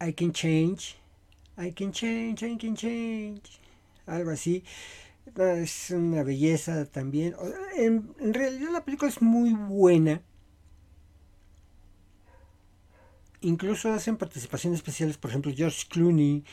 I 0.01 0.12
can 0.12 0.33
change, 0.33 0.97
I 1.59 1.73
can 1.73 1.92
change, 1.92 2.42
I 2.42 2.57
can 2.57 2.77
change, 2.77 3.42
algo 4.07 4.31
así 4.31 4.62
es 5.37 5.90
una 5.90 6.23
belleza 6.23 6.85
también. 6.87 7.35
En, 7.77 8.14
realidad 8.35 8.70
la 8.73 8.85
película 8.85 9.11
es 9.11 9.20
muy 9.23 9.53
buena. 9.53 10.23
Incluso 13.45 13.93
hacen 13.93 14.17
participaciones 14.17 14.79
especiales, 14.79 15.19
por 15.19 15.31
ejemplo, 15.31 15.53
George 15.55 15.85
Clooney, 15.91 16.45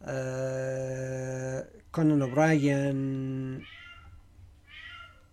uh, 0.00 1.60
Conan 1.90 2.22
O'Brien, 2.22 3.62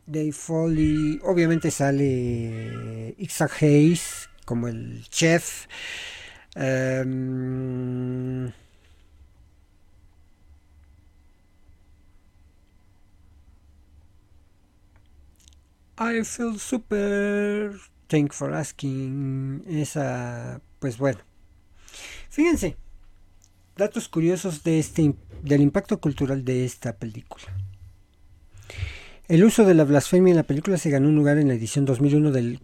Dave 0.05 0.33
Foley. 0.33 1.19
Obviamente 1.23 1.71
sale 1.71 3.15
Isaac 3.17 3.61
Hayes 3.61 4.29
como 4.45 4.67
el 4.67 5.07
chef. 5.09 5.67
Um, 6.55 8.47
I 15.97 16.23
feel 16.23 16.59
super. 16.59 17.79
Thank 18.09 18.33
for 18.33 18.53
asking. 18.53 19.63
Esa, 19.67 20.61
pues 20.83 20.97
bueno. 20.97 21.19
Fíjense, 22.29 22.75
datos 23.77 24.09
curiosos 24.09 24.59
este, 24.65 25.15
del 25.41 25.61
impacto 25.61 26.01
cultural 26.01 26.43
de 26.43 26.65
esta 26.65 26.97
película. 26.97 27.45
El 29.29 29.45
uso 29.45 29.63
de 29.63 29.75
la 29.75 29.85
blasfemia 29.85 30.31
en 30.31 30.35
la 30.35 30.43
película 30.43 30.77
se 30.77 30.89
ganó 30.89 31.07
un 31.07 31.15
lugar 31.15 31.37
en 31.37 31.47
la 31.47 31.53
edición 31.53 31.85
2001 31.85 32.31
del, 32.31 32.59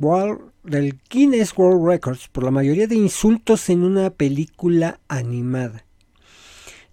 del 0.66 1.00
Guinness 1.10 1.58
World 1.58 1.88
Records 1.88 2.28
por 2.28 2.44
la 2.44 2.52
mayoría 2.52 2.88
de 2.88 2.96
insultos 2.96 3.70
en 3.70 3.84
una 3.84 4.10
película 4.10 5.00
animada. 5.08 5.86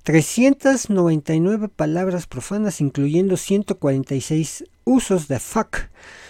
399 0.04 1.70
palabras 1.70 2.28
profanas, 2.28 2.80
incluyendo 2.80 3.36
146 3.36 4.62
usos 4.84 5.26
de 5.26 5.40
fuck, 5.40 5.88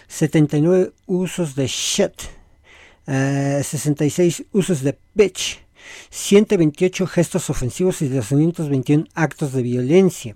79 0.09 0.95
usos 1.05 1.55
de 1.55 1.67
shit, 1.67 2.15
66 3.07 4.41
eh, 4.41 4.47
usos 4.53 4.83
de 4.83 4.99
bitch, 5.15 5.65
128 6.11 7.07
gestos 7.07 7.51
ofensivos 7.51 8.03
y 8.03 8.09
221 8.09 9.07
actos 9.15 9.53
de 9.53 9.63
violencia. 9.63 10.35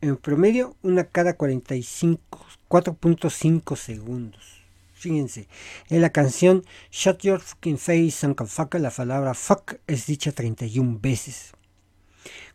En 0.00 0.16
promedio, 0.16 0.76
una 0.82 1.04
cada 1.04 1.34
45, 1.34 2.46
4.5 2.68 3.76
segundos. 3.76 4.58
Fíjense, 4.92 5.48
en 5.90 6.02
la 6.02 6.10
canción 6.10 6.64
Shut 6.90 7.20
Your 7.20 7.40
Fucking 7.40 7.78
Face 7.78 8.26
and 8.26 8.36
Fuck, 8.46 8.74
la 8.74 8.90
palabra 8.90 9.32
fuck 9.32 9.76
es 9.86 10.06
dicha 10.06 10.32
31 10.32 10.98
veces. 11.00 11.52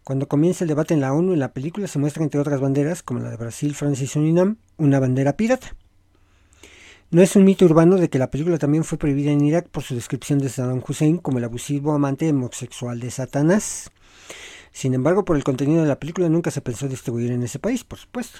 Cuando 0.04 0.28
comienza 0.28 0.66
el 0.66 0.68
debate 0.68 0.94
en 0.94 1.00
la 1.00 1.14
ONU, 1.14 1.32
en 1.32 1.40
la 1.40 1.54
película 1.54 1.88
se 1.88 2.00
muestra 2.00 2.24
entre 2.24 2.42
otras 2.42 2.60
banderas, 2.60 3.02
como 3.02 3.22
la 3.22 3.30
de 3.30 3.38
Brasil, 3.38 3.74
Francia 3.74 4.04
y 4.04 4.08
Surinam, 4.08 4.58
una 4.78 5.00
bandera 5.00 5.38
pirata. 5.38 5.74
No 7.14 7.22
es 7.22 7.36
un 7.36 7.44
mito 7.44 7.66
urbano 7.66 7.98
de 7.98 8.10
que 8.10 8.18
la 8.18 8.32
película 8.32 8.58
también 8.58 8.84
fue 8.84 8.98
prohibida 8.98 9.30
en 9.30 9.46
Irak 9.46 9.70
por 9.70 9.84
su 9.84 9.94
descripción 9.94 10.40
de 10.40 10.50
Saddam 10.50 10.82
Hussein 10.84 11.20
como 11.20 11.38
el 11.38 11.44
abusivo 11.44 11.94
amante 11.94 12.28
homosexual 12.28 13.00
de 13.00 13.12
Satanás. 13.12 13.92
Sin 14.72 14.96
embargo, 14.96 15.24
por 15.24 15.36
el 15.36 15.44
contenido 15.44 15.84
de 15.84 15.88
la 15.88 16.00
película 16.00 16.28
nunca 16.28 16.50
se 16.50 16.62
pensó 16.62 16.88
distribuir 16.88 17.32
en 17.32 17.44
ese 17.44 17.60
país, 17.60 17.84
por 17.84 18.00
supuesto. 18.00 18.40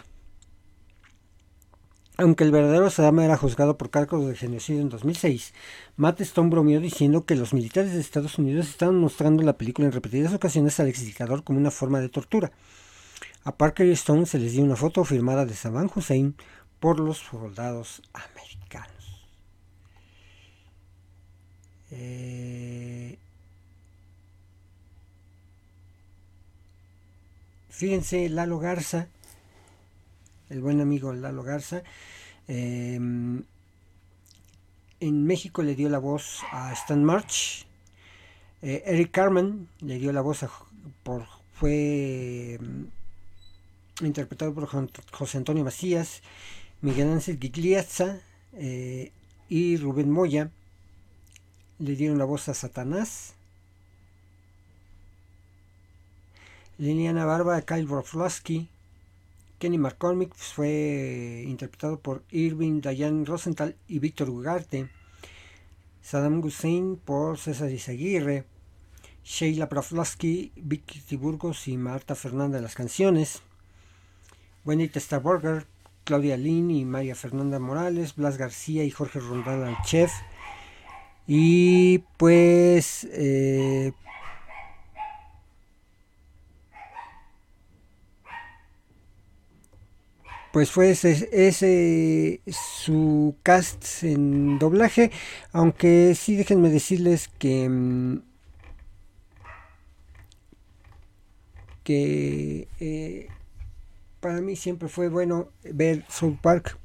Aunque 2.18 2.46
el 2.46 2.52
verdadero 2.52 2.90
Saddam 2.90 3.20
era 3.20 3.38
juzgado 3.38 3.78
por 3.78 3.92
cargos 3.92 4.28
de 4.28 4.36
genocidio 4.36 4.82
en 4.82 4.90
2006, 4.90 5.54
Matt 5.96 6.22
Stone 6.22 6.50
bromeó 6.50 6.80
diciendo 6.80 7.26
que 7.26 7.36
los 7.36 7.54
militares 7.54 7.94
de 7.94 8.02
Estados 8.02 8.40
Unidos 8.40 8.70
estaban 8.70 8.96
mostrando 8.96 9.44
la 9.44 9.56
película 9.56 9.86
en 9.86 9.92
repetidas 9.92 10.34
ocasiones 10.34 10.80
al 10.80 10.88
exdictador 10.88 11.44
como 11.44 11.60
una 11.60 11.70
forma 11.70 12.00
de 12.00 12.10
tortura. 12.10 12.52
A 13.44 13.56
Parker 13.56 13.86
y 13.86 13.92
Stone 13.92 14.26
se 14.26 14.40
les 14.40 14.54
dio 14.54 14.64
una 14.64 14.76
foto 14.76 15.04
firmada 15.04 15.46
de 15.46 15.54
Saddam 15.54 15.92
Hussein 15.94 16.36
por 16.80 17.00
los 17.00 17.20
soldados 17.20 18.02
americanos. 18.14 18.53
Eh, 21.96 23.18
fíjense, 27.70 28.30
Lalo 28.30 28.58
Garza, 28.58 29.08
el 30.50 30.62
buen 30.62 30.82
amigo 30.82 31.14
Lalo 31.14 31.44
Garza, 31.44 31.84
em, 32.48 33.44
en 35.00 35.26
México 35.26 35.62
le 35.62 35.76
dio 35.76 35.90
la 35.90 36.00
voz 36.00 36.42
a 36.52 36.74
Stan 36.74 37.04
March. 37.04 37.68
Eh, 38.64 38.82
Eric 38.88 39.12
Carmen 39.12 39.68
le 39.82 40.00
dio 40.00 40.12
la 40.14 40.22
voz 40.22 40.42
a, 40.44 40.50
por, 41.04 41.28
fue 41.54 42.56
em, 42.56 42.88
interpretado 44.02 44.54
por 44.54 44.68
José 45.12 45.38
Antonio 45.38 45.64
Macías. 45.64 46.22
Miguel 46.82 47.12
Ángel 47.12 47.40
Gigliazza 47.40 48.20
eh, 48.54 49.12
y 49.48 49.78
Rubén 49.78 50.10
Moya 50.12 50.50
le 51.80 51.96
dieron 51.96 52.18
la 52.18 52.26
voz 52.26 52.50
a 52.50 52.54
Satanás. 52.54 53.34
Liliana 56.78 57.26
Barba, 57.26 57.62
Kyle 57.62 57.86
Broflovsky, 57.86 58.68
Kenny 59.60 59.78
McCormick 59.78 60.34
fue 60.36 61.46
interpretado 61.48 62.00
por 62.00 62.24
Irving 62.32 62.82
Dayan 62.82 63.26
Rosenthal 63.26 63.76
y 63.88 64.00
Víctor 64.00 64.30
Ugarte. 64.30 64.90
Saddam 66.02 66.44
Hussein 66.44 66.98
por 66.98 67.38
César 67.38 67.70
Izaguirre. 67.70 68.44
Sheila 69.24 69.68
Broflovsky, 69.68 70.52
Vicky 70.58 71.00
Tiburgos 71.00 71.70
y 71.70 71.78
Marta 71.78 72.16
Fernanda 72.16 72.60
las 72.60 72.76
canciones. 72.76 73.42
Wendy 74.66 74.90
Testaborger 74.90 75.66
Claudia 76.04 76.36
Lin 76.36 76.70
y 76.70 76.84
María 76.84 77.16
Fernanda 77.16 77.60
Morales, 77.60 78.16
Blas 78.16 78.38
García 78.38 78.84
y 78.84 78.92
Jorge 78.92 79.22
Rondal 79.22 79.64
al 79.64 79.78
chef. 79.86 80.12
Y 81.28 82.00
pues 82.18 83.08
eh, 83.12 83.94
pues 90.52 90.70
fue 90.70 90.92
ese, 90.92 92.42
su 92.52 93.36
cast 93.42 94.04
en 94.04 94.60
doblaje, 94.60 95.12
aunque 95.52 96.14
sí 96.16 96.36
déjenme 96.36 96.70
decirles 96.70 97.30
que 97.40 97.68
mm, 97.70 98.20
que 101.84 102.68
eh, 102.80 103.28
para 104.20 104.42
mí 104.42 104.56
siempre 104.56 104.90
fue 104.90 105.10
bueno 105.10 105.50
ver 105.64 106.06
South 106.10 106.38
Park 106.42 106.78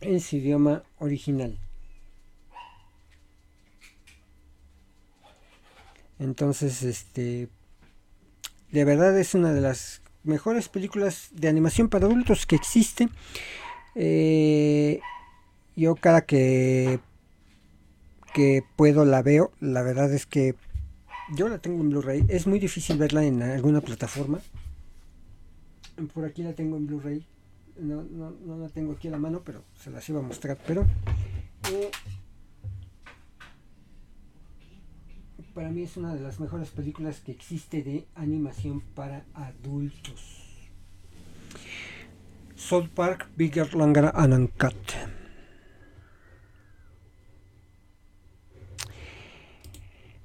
en 0.00 0.20
su 0.20 0.36
idioma 0.36 0.84
original. 0.98 1.58
Entonces, 6.18 6.82
este, 6.82 7.48
de 8.72 8.84
verdad 8.84 9.18
es 9.18 9.34
una 9.34 9.52
de 9.52 9.60
las 9.60 10.02
mejores 10.24 10.68
películas 10.68 11.28
de 11.32 11.48
animación 11.48 11.88
para 11.88 12.06
adultos 12.06 12.46
que 12.46 12.56
existe. 12.56 13.08
Eh, 13.94 15.00
yo 15.74 15.94
cada 15.94 16.22
que 16.22 17.00
que 18.36 18.62
puedo 18.76 19.06
la 19.06 19.22
veo. 19.22 19.50
La 19.60 19.82
verdad 19.82 20.12
es 20.12 20.26
que 20.26 20.54
yo 21.34 21.48
la 21.48 21.56
tengo 21.56 21.80
en 21.80 21.88
Blu-ray. 21.88 22.26
Es 22.28 22.46
muy 22.46 22.58
difícil 22.58 22.98
verla 22.98 23.24
en 23.24 23.42
alguna 23.42 23.80
plataforma. 23.80 24.40
Por 26.12 26.26
aquí 26.26 26.42
la 26.42 26.52
tengo 26.52 26.76
en 26.76 26.86
Blu-ray. 26.86 27.26
No, 27.78 28.02
no, 28.02 28.58
la 28.58 28.68
tengo 28.68 28.92
aquí 28.92 29.08
a 29.08 29.12
la 29.12 29.18
mano, 29.18 29.40
pero 29.42 29.62
se 29.82 29.90
las 29.90 30.06
iba 30.10 30.20
a 30.20 30.22
mostrar. 30.22 30.58
Pero 30.66 30.82
eh, 31.72 31.90
para 35.56 35.70
mí 35.70 35.84
es 35.84 35.96
una 35.96 36.14
de 36.14 36.20
las 36.20 36.38
mejores 36.38 36.68
películas 36.68 37.20
que 37.20 37.32
existe 37.32 37.82
de 37.82 38.06
animación 38.14 38.82
para 38.82 39.24
adultos. 39.32 40.68
South 42.54 42.90
Park 42.94 43.30
Bigger, 43.36 43.72
Longer 43.72 44.12
and. 44.12 44.50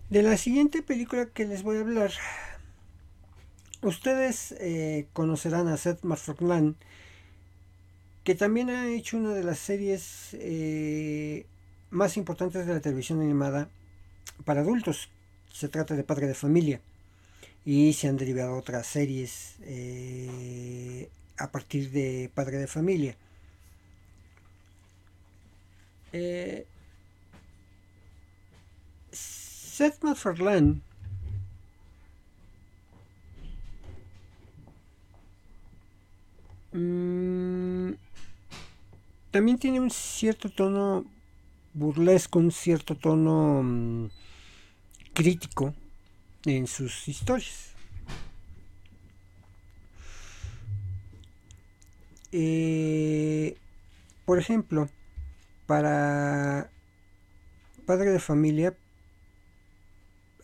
De 0.09 0.21
la 0.21 0.35
siguiente 0.35 0.83
película 0.83 1.27
que 1.27 1.45
les 1.45 1.63
voy 1.63 1.77
a 1.77 1.79
hablar 1.79 2.11
Ustedes 3.81 4.53
eh, 4.59 5.07
conocerán 5.13 5.69
a 5.69 5.77
Seth 5.77 6.03
MacFarlane, 6.03 6.73
que 8.25 8.35
también 8.35 8.69
ha 8.69 8.89
hecho 8.89 9.15
una 9.15 9.33
de 9.33 9.45
las 9.45 9.59
series 9.59 10.33
eh, 10.33 11.47
más 11.89 12.17
importantes 12.17 12.67
de 12.67 12.73
la 12.73 12.81
televisión 12.81 13.21
animada 13.21 13.69
para 14.43 14.59
adultos. 14.59 15.09
Se 15.51 15.67
trata 15.69 15.95
de 15.95 16.03
Padre 16.03 16.27
de 16.27 16.33
Familia. 16.33 16.81
Y 17.65 17.93
se 17.93 18.07
han 18.07 18.17
derivado 18.17 18.57
otras 18.57 18.87
series 18.87 19.55
eh, 19.61 21.09
a 21.37 21.51
partir 21.51 21.91
de 21.91 22.31
Padre 22.33 22.57
de 22.57 22.67
Familia. 22.67 23.15
Seth 29.11 30.03
MacFarlane 30.03 30.81
Mm, 36.73 37.93
también 39.31 39.57
tiene 39.57 39.79
un 39.79 39.89
cierto 39.89 40.49
tono 40.49 41.05
burlesco, 41.73 42.39
un 42.39 42.51
cierto 42.51 42.95
tono 42.95 43.61
mm, 43.63 44.09
crítico 45.13 45.73
en 46.45 46.67
sus 46.67 47.07
historias. 47.07 47.71
Eh, 52.31 53.57
por 54.25 54.39
ejemplo, 54.39 54.89
para 55.67 56.69
Padre 57.85 58.11
de 58.11 58.19
Familia 58.19 58.73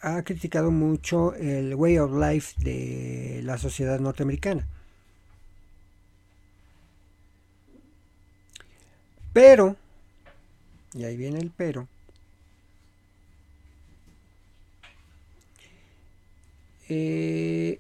ha 0.02 0.22
criticado 0.24 0.72
mucho 0.72 1.34
el 1.36 1.76
way 1.76 1.98
of 1.98 2.12
life 2.12 2.54
de 2.60 3.42
la 3.44 3.58
sociedad 3.58 4.00
norteamericana. 4.00 4.68
Pero, 9.34 9.76
y 10.94 11.04
ahí 11.04 11.16
viene 11.16 11.40
el 11.40 11.52
pero, 11.52 11.88
eh, 16.90 17.80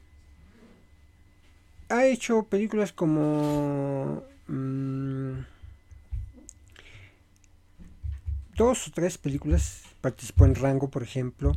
ha 1.89 2.06
hecho 2.06 2.43
películas 2.43 2.91
como 2.91 4.24
mm, 4.48 5.39
dos 8.56 8.88
o 8.88 8.91
tres 8.91 9.17
películas, 9.17 9.84
participó 10.02 10.46
en 10.46 10.56
Rango, 10.56 10.89
por 10.89 11.04
ejemplo. 11.04 11.54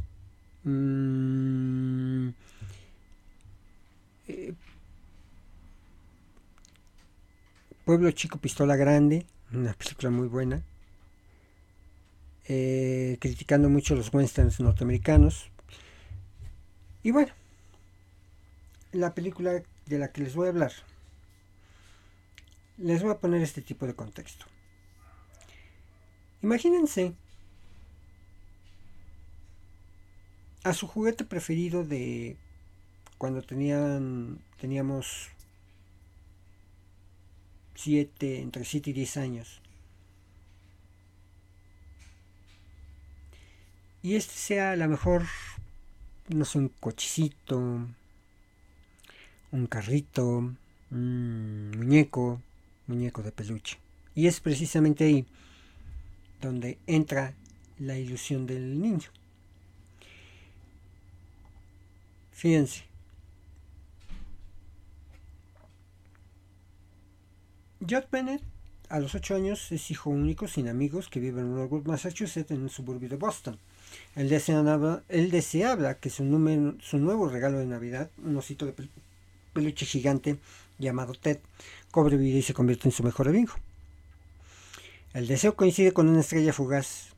Mm, 0.65 2.29
eh, 4.29 4.55
Pueblo 7.85 8.11
Chico 8.13 8.39
Pistola 8.39 8.77
Grande, 8.77 9.27
una 9.53 9.73
película 9.73 10.11
muy 10.11 10.29
buena, 10.29 10.63
eh, 12.47 13.17
criticando 13.21 13.69
mucho 13.69 13.97
los 13.97 14.13
westerns 14.13 14.61
norteamericanos. 14.61 15.51
Y 17.03 17.11
bueno, 17.11 17.33
la 18.93 19.15
película 19.15 19.63
de 19.87 19.99
la 19.99 20.13
que 20.13 20.23
les 20.23 20.35
voy 20.35 20.47
a 20.47 20.51
hablar 20.51 20.73
les 22.81 23.03
voy 23.03 23.13
a 23.13 23.19
poner 23.19 23.43
este 23.43 23.61
tipo 23.61 23.87
de 23.87 23.95
contexto. 23.95 24.47
Imagínense 26.43 27.13
a 30.65 30.73
su 30.73 30.87
juguete 30.87 31.25
preferido 31.25 31.85
de 31.85 32.37
cuando 33.19 33.43
tenían 33.43 34.41
teníamos 34.59 35.29
7, 37.75 38.41
entre 38.41 38.65
7 38.65 38.91
y 38.91 38.93
10 38.95 39.17
años. 39.19 39.61
Y 44.03 44.17
este 44.17 44.33
sea 44.33 44.73
a 44.73 44.89
mejor, 44.89 45.25
no 46.29 46.47
sé, 46.47 46.57
un 46.57 46.69
cochecito, 46.69 47.87
un 49.53 49.67
carrito, 49.67 50.55
un 50.91 51.71
muñeco, 51.77 52.41
muñeco 52.87 53.23
de 53.23 53.33
peluche. 53.33 53.79
Y 54.15 54.27
es 54.27 54.41
precisamente 54.41 55.05
ahí 55.05 55.27
donde 56.41 56.79
entra 56.87 57.35
la 57.79 57.99
ilusión 57.99 58.47
del 58.47 58.81
niño. 58.81 59.09
Fíjense. 62.33 62.85
Judd 67.81 68.05
Bennett, 68.11 68.43
a 68.89 69.01
los 69.01 69.15
8 69.15 69.37
años, 69.37 69.73
es 69.73 69.91
hijo 69.91 70.11
único, 70.11 70.49
sin 70.49 70.69
amigos, 70.69 71.09
que 71.09 71.21
vive 71.21 71.41
en 71.41 71.55
Norwood, 71.55 71.87
Massachusetts, 71.87 72.51
en 72.51 72.63
un 72.63 72.71
suburbio 72.71 73.09
de 73.09 73.17
Boston. 73.17 73.59
Él 74.17 74.29
deseaba, 74.29 75.03
él 75.09 75.31
deseaba 75.31 75.95
que 75.95 76.11
su 76.11 76.25
nuevo 76.25 77.29
regalo 77.29 77.59
de 77.59 77.67
Navidad, 77.67 78.11
un 78.25 78.37
osito 78.37 78.67
de 78.67 78.73
peluche 78.73 79.10
gigante 79.77 80.39
llamado 80.79 81.15
Ted, 81.15 81.39
cobre 81.91 82.17
vida 82.17 82.39
y 82.39 82.43
se 82.43 82.55
convierta 82.55 82.89
en 82.89 82.93
su 82.93 83.03
mejor 83.03 83.29
amigo. 83.29 83.55
El 85.13 85.27
deseo 85.27 85.57
coincide 85.57 85.93
con 85.93 86.09
una 86.09 86.21
estrella 86.21 86.53
fugaz, 86.53 87.09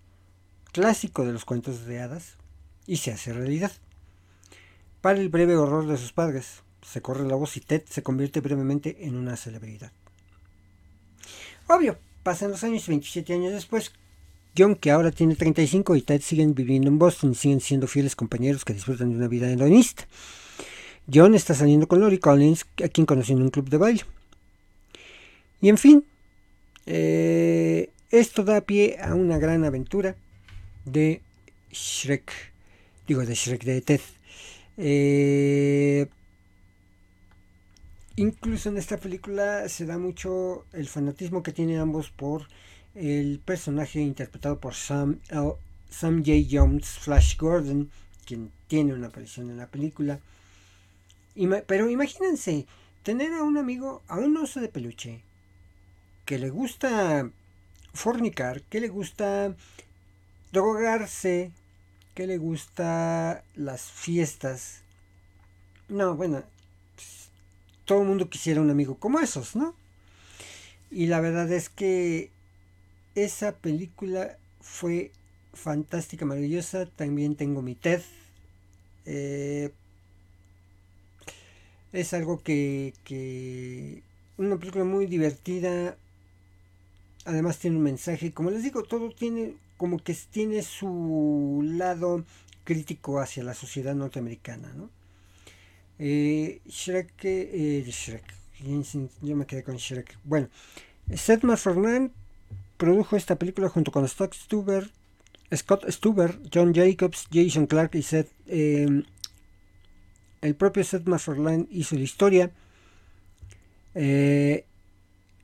clásico 0.73 1.25
de 1.25 1.33
los 1.33 1.45
cuentos 1.45 1.85
de 1.87 2.01
hadas, 2.01 2.37
y 2.87 2.97
se 2.97 3.13
hace 3.13 3.33
realidad. 3.33 3.73
Para 5.01 5.21
el 5.21 5.29
breve 5.29 5.57
horror 5.57 5.87
de 5.87 5.97
sus 5.97 6.13
padres, 6.13 6.63
se 6.83 7.03
corre 7.03 7.27
la 7.27 7.35
voz 7.35 7.57
y 7.57 7.61
Ted 7.61 7.83
se 7.89 8.03
convierte 8.03 8.41
brevemente 8.41 9.05
en 9.07 9.17
una 9.17 9.37
celebridad. 9.37 9.93
Obvio, 11.69 11.99
pasan 12.23 12.51
los 12.51 12.65
años 12.65 12.87
y 12.89 12.93
27 12.93 13.33
años 13.35 13.53
después, 13.53 13.93
John, 14.57 14.75
que 14.75 14.91
ahora 14.91 15.11
tiene 15.11 15.35
35, 15.35 15.97
y 15.97 16.03
Ted 16.03 16.21
siguen 16.21 16.55
viviendo 16.55 16.89
en 16.89 16.99
Boston 16.99 17.33
y 17.33 17.35
siguen 17.35 17.61
siendo 17.61 17.87
fieles 17.87 18.17
compañeros 18.17 18.65
que 18.65 18.75
disfrutan 18.75 19.11
de 19.11 19.17
una 19.17 19.29
vida 19.29 19.51
hedonista. 19.51 20.07
John 21.13 21.35
está 21.35 21.55
saliendo 21.55 21.89
con 21.89 22.01
Lori 22.01 22.19
Collins, 22.19 22.67
a 22.85 22.89
quien 22.89 23.07
conoció 23.07 23.37
en 23.37 23.43
un 23.43 23.51
club 23.51 23.69
de 23.69 23.77
baile. 23.77 24.05
Y 25.61 25.69
en 25.69 25.79
fin, 25.79 26.05
eh, 26.87 27.91
esto 28.11 28.45
da 28.45 28.61
pie 28.61 28.99
a 29.01 29.15
una 29.15 29.39
gran 29.39 29.65
aventura 29.65 30.17
de 30.85 31.23
Shrek, 31.71 32.33
digo 33.07 33.25
de 33.25 33.35
Shrek 33.35 33.65
de 33.65 33.81
Ted. 33.81 34.01
Eh, 34.77 36.09
incluso 38.17 38.69
en 38.69 38.79
esta 38.79 38.97
película 38.97 39.69
se 39.69 39.87
da 39.87 39.99
mucho 39.99 40.65
el 40.73 40.89
fanatismo 40.89 41.43
que 41.43 41.53
tienen 41.53 41.79
ambos 41.79 42.11
por 42.11 42.49
el 42.95 43.41
personaje 43.45 44.01
interpretado 44.01 44.61
por 44.61 44.75
Sam, 44.75 45.19
Sam 45.89 46.25
J. 46.25 46.47
Jones, 46.51 46.87
Flash 46.87 47.37
Gordon, 47.37 47.91
quien 48.27 48.51
tiene 48.67 48.95
una 48.95 49.09
aparición 49.09 49.51
en 49.51 49.59
la 49.59 49.67
película. 49.67 50.21
Pero 51.67 51.89
imagínense, 51.89 52.67
tener 53.03 53.33
a 53.35 53.43
un 53.43 53.57
amigo, 53.59 54.03
a 54.09 54.17
un 54.17 54.37
oso 54.37 54.61
de 54.61 54.69
peluche, 54.69 55.23
que 56.25 56.39
le 56.39 56.51
gusta 56.51 57.31
fornicar, 57.93 58.63
que 58.63 58.81
le 58.81 58.89
gusta 58.89 59.55
drogarse, 60.53 61.51
que 62.15 62.27
le 62.27 62.39
gusta 62.39 63.43
las 63.55 63.83
fiestas. 63.91 64.83
No, 65.89 66.15
bueno, 66.15 66.43
todo 67.85 68.03
el 68.03 68.09
mundo 68.09 68.31
quisiera 68.31 68.61
un 68.61 68.71
amigo 68.71 68.97
como 68.97 69.21
esos, 69.21 69.57
¿no? 69.57 69.75
Y 70.91 71.07
la 71.07 71.21
verdad 71.21 71.51
es 71.51 71.69
que 71.69 72.31
esa 73.15 73.53
película 73.53 74.37
fue 74.61 75.11
fantástica, 75.55 76.25
maravillosa. 76.25 76.87
También 76.87 77.35
tengo 77.35 77.63
mi 77.63 77.75
TED. 77.75 78.03
Eh, 79.07 79.73
es 81.93 82.13
algo 82.15 82.43
que, 82.43 82.95
que, 83.05 84.03
Una 84.39 84.57
película 84.57 84.85
muy 84.85 85.07
divertida. 85.07 85.97
Además 87.25 87.59
tiene 87.59 87.77
un 87.77 87.83
mensaje. 87.83 88.33
Como 88.33 88.51
les 88.51 88.63
digo, 88.63 88.83
todo 88.83 89.11
tiene 89.11 89.55
como 89.77 89.99
que 89.99 90.17
tiene 90.31 90.63
su 90.63 91.61
lado 91.65 92.25
crítico 92.65 93.19
hacia 93.19 93.43
la 93.43 93.55
sociedad 93.55 93.95
norteamericana, 93.95 94.73
¿no? 94.75 94.91
Eh, 95.99 96.61
Shrek, 96.69 97.13
eh, 97.25 97.85
Shrek, 97.87 98.23
yo 99.23 99.37
me 99.37 99.47
quedé 99.47 99.65
con 99.65 99.77
Shrek. 99.77 100.19
Bueno, 100.25 100.49
Seth 101.15 101.43
MacFarlane 101.43 102.11
produjo 102.77 103.17
esta 103.17 103.37
película 103.37 103.69
junto 103.69 103.91
con 103.91 104.09
Scott 104.09 104.35
Stuber, 104.35 104.91
Scott 105.55 105.89
Stuber, 105.91 106.39
John 106.53 106.73
Jacobs, 106.73 107.27
Jason 107.33 107.67
Clark 107.67 107.95
y 107.95 108.03
Seth. 108.03 108.31
Em, 108.47 109.05
el 110.43 110.57
propio 110.57 110.85
Seth 110.85 111.07
MacFarlane 111.07 111.67
hizo 111.71 111.95
la 111.95 112.03
historia. 112.03 112.51
Eh, 113.95 114.67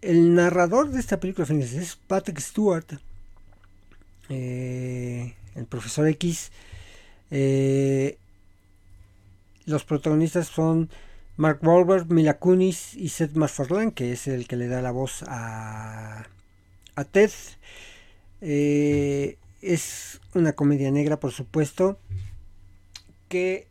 el 0.03 0.35
narrador 0.35 0.91
de 0.91 1.01
esta 1.01 1.19
película 1.19 1.47
es 1.49 1.97
Patrick 2.07 2.41
Stewart, 2.41 2.87
eh, 4.29 5.35
el 5.55 5.67
profesor 5.67 6.07
X. 6.09 6.51
Eh, 7.31 8.19
los 9.67 9.85
protagonistas 9.85 10.49
son 10.49 10.91
Mark 11.37 11.61
Wahlberg, 11.63 12.11
Mila 12.11 12.39
Kunis 12.39 12.95
y 12.95 13.09
Seth 13.09 13.35
MacFarlane, 13.35 13.93
que 13.93 14.13
es 14.13 14.27
el 14.27 14.49
que 14.49 14.57
le 14.57 14.67
da 14.67 14.83
la 14.83 14.91
voz 14.91 15.23
a 15.27 16.27
a 16.97 17.05
Ted. 17.05 17.31
Es 19.61 20.21
una 20.35 20.53
comedia 20.53 20.91
negra, 20.91 21.21
por 21.21 21.33
supuesto, 21.33 21.99
que 23.29 23.68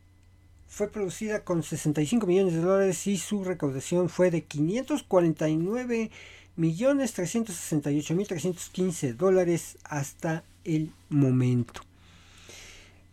fue 0.78 0.92
producida 0.92 1.44
con 1.44 1.64
65 1.64 2.28
millones 2.28 2.54
de 2.54 2.62
dólares 2.62 3.08
y 3.08 3.18
su 3.18 3.44
recaudación 3.44 4.10
fue 4.10 4.30
de 4.30 4.44
549 4.44 6.12
millones 6.56 7.14
368 7.14 8.14
mil 8.14 8.28
315 8.28 9.14
dólares 9.14 9.80
hasta 9.84 10.44
el 10.64 10.92
momento. 11.10 11.82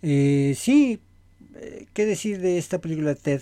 Eh, 0.02 0.54
sí, 0.58 1.00
eh, 1.54 1.86
¿qué 1.94 2.04
decir 2.04 2.38
de 2.42 2.58
esta 2.58 2.82
película 2.82 3.14
Ted? 3.14 3.40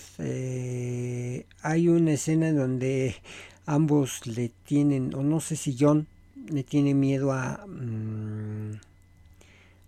hay 1.61 1.88
una 1.88 2.12
escena 2.12 2.50
en 2.50 2.56
donde 2.58 3.16
ambos 3.66 4.24
le 4.28 4.52
tienen, 4.64 5.16
o 5.16 5.24
no 5.24 5.40
sé 5.40 5.56
si 5.56 5.76
John 5.76 6.06
le 6.48 6.62
tiene 6.62 6.94
miedo 6.94 7.32
a, 7.32 7.66
mm, 7.66 8.78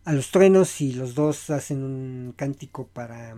a 0.06 0.12
los 0.12 0.32
truenos 0.32 0.80
y 0.80 0.92
los 0.92 1.14
dos 1.14 1.50
hacen 1.50 1.84
un 1.84 2.34
cántico 2.36 2.88
para 2.88 3.36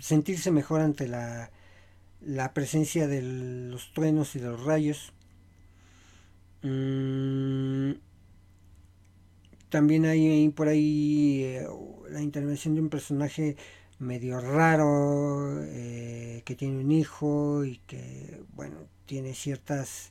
sentirse 0.00 0.50
mejor 0.50 0.80
ante 0.80 1.08
la, 1.08 1.50
la 2.20 2.52
presencia 2.54 3.06
de 3.06 3.22
los 3.22 3.92
truenos 3.92 4.36
y 4.36 4.40
de 4.40 4.46
los 4.46 4.64
rayos. 4.64 5.12
Mm, 6.62 7.92
también 9.68 10.06
hay, 10.06 10.48
por 10.50 10.68
ahí 10.68 11.42
eh, 11.44 11.66
la 12.10 12.22
intervención 12.22 12.74
de 12.74 12.80
un 12.80 12.88
personaje 12.88 13.56
medio 13.98 14.40
raro 14.40 15.62
eh, 15.64 16.42
que 16.44 16.54
tiene 16.54 16.78
un 16.78 16.92
hijo 16.92 17.64
y 17.64 17.78
que 17.86 18.42
bueno 18.54 18.76
tiene 19.06 19.32
ciertas 19.32 20.10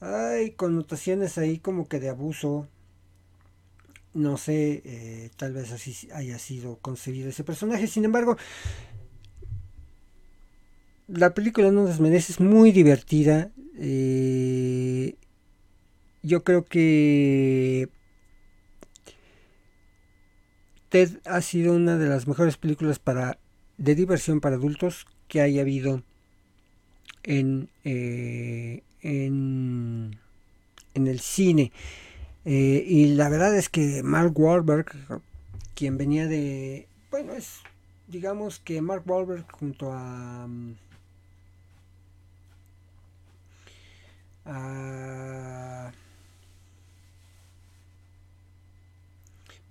hay 0.00 0.52
connotaciones 0.52 1.38
ahí 1.38 1.58
como 1.58 1.88
que 1.88 2.00
de 2.00 2.10
abuso. 2.10 2.68
No 4.14 4.38
sé, 4.38 4.82
eh, 4.84 5.30
tal 5.36 5.52
vez 5.52 5.72
así 5.72 6.08
haya 6.12 6.38
sido 6.38 6.78
concebido 6.78 7.28
ese 7.28 7.44
personaje. 7.44 7.86
Sin 7.86 8.04
embargo, 8.04 8.36
la 11.08 11.34
película 11.34 11.70
no 11.70 11.86
desmerece, 11.86 12.32
es 12.32 12.40
muy 12.40 12.72
divertida. 12.72 13.50
Eh, 13.78 15.14
yo 16.22 16.42
creo 16.42 16.64
que 16.64 17.88
Ted 20.88 21.18
ha 21.24 21.40
sido 21.40 21.74
una 21.74 21.96
de 21.96 22.08
las 22.08 22.26
mejores 22.26 22.56
películas 22.56 22.98
para 22.98 23.38
de 23.78 23.94
diversión 23.94 24.40
para 24.40 24.56
adultos 24.56 25.06
que 25.28 25.40
haya 25.40 25.60
habido 25.60 26.02
en, 27.22 27.68
eh, 27.84 28.82
en, 29.02 30.18
el 30.94 31.20
cine. 31.20 31.72
Eh, 32.44 32.84
y 32.86 33.14
la 33.14 33.28
verdad 33.28 33.56
es 33.56 33.68
que 33.68 34.02
Mark 34.02 34.38
Wahlberg, 34.38 34.86
quien 35.74 35.98
venía 35.98 36.26
de... 36.26 36.86
Bueno, 37.10 37.34
es 37.34 37.60
digamos 38.08 38.60
que 38.60 38.80
Mark 38.80 39.02
Wahlberg 39.06 39.44
junto 39.50 39.92
a... 39.92 40.48
Ah, 44.46 45.90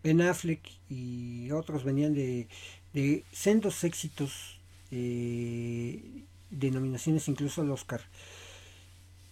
ben 0.04 0.22
Affleck 0.22 0.62
y 0.90 1.50
otros 1.52 1.84
venían 1.84 2.14
de, 2.14 2.48
de 2.94 3.24
sendos 3.32 3.84
éxitos, 3.84 4.60
eh, 4.92 6.24
denominaciones 6.52 7.28
incluso 7.28 7.62
al 7.62 7.72
Oscar. 7.72 8.02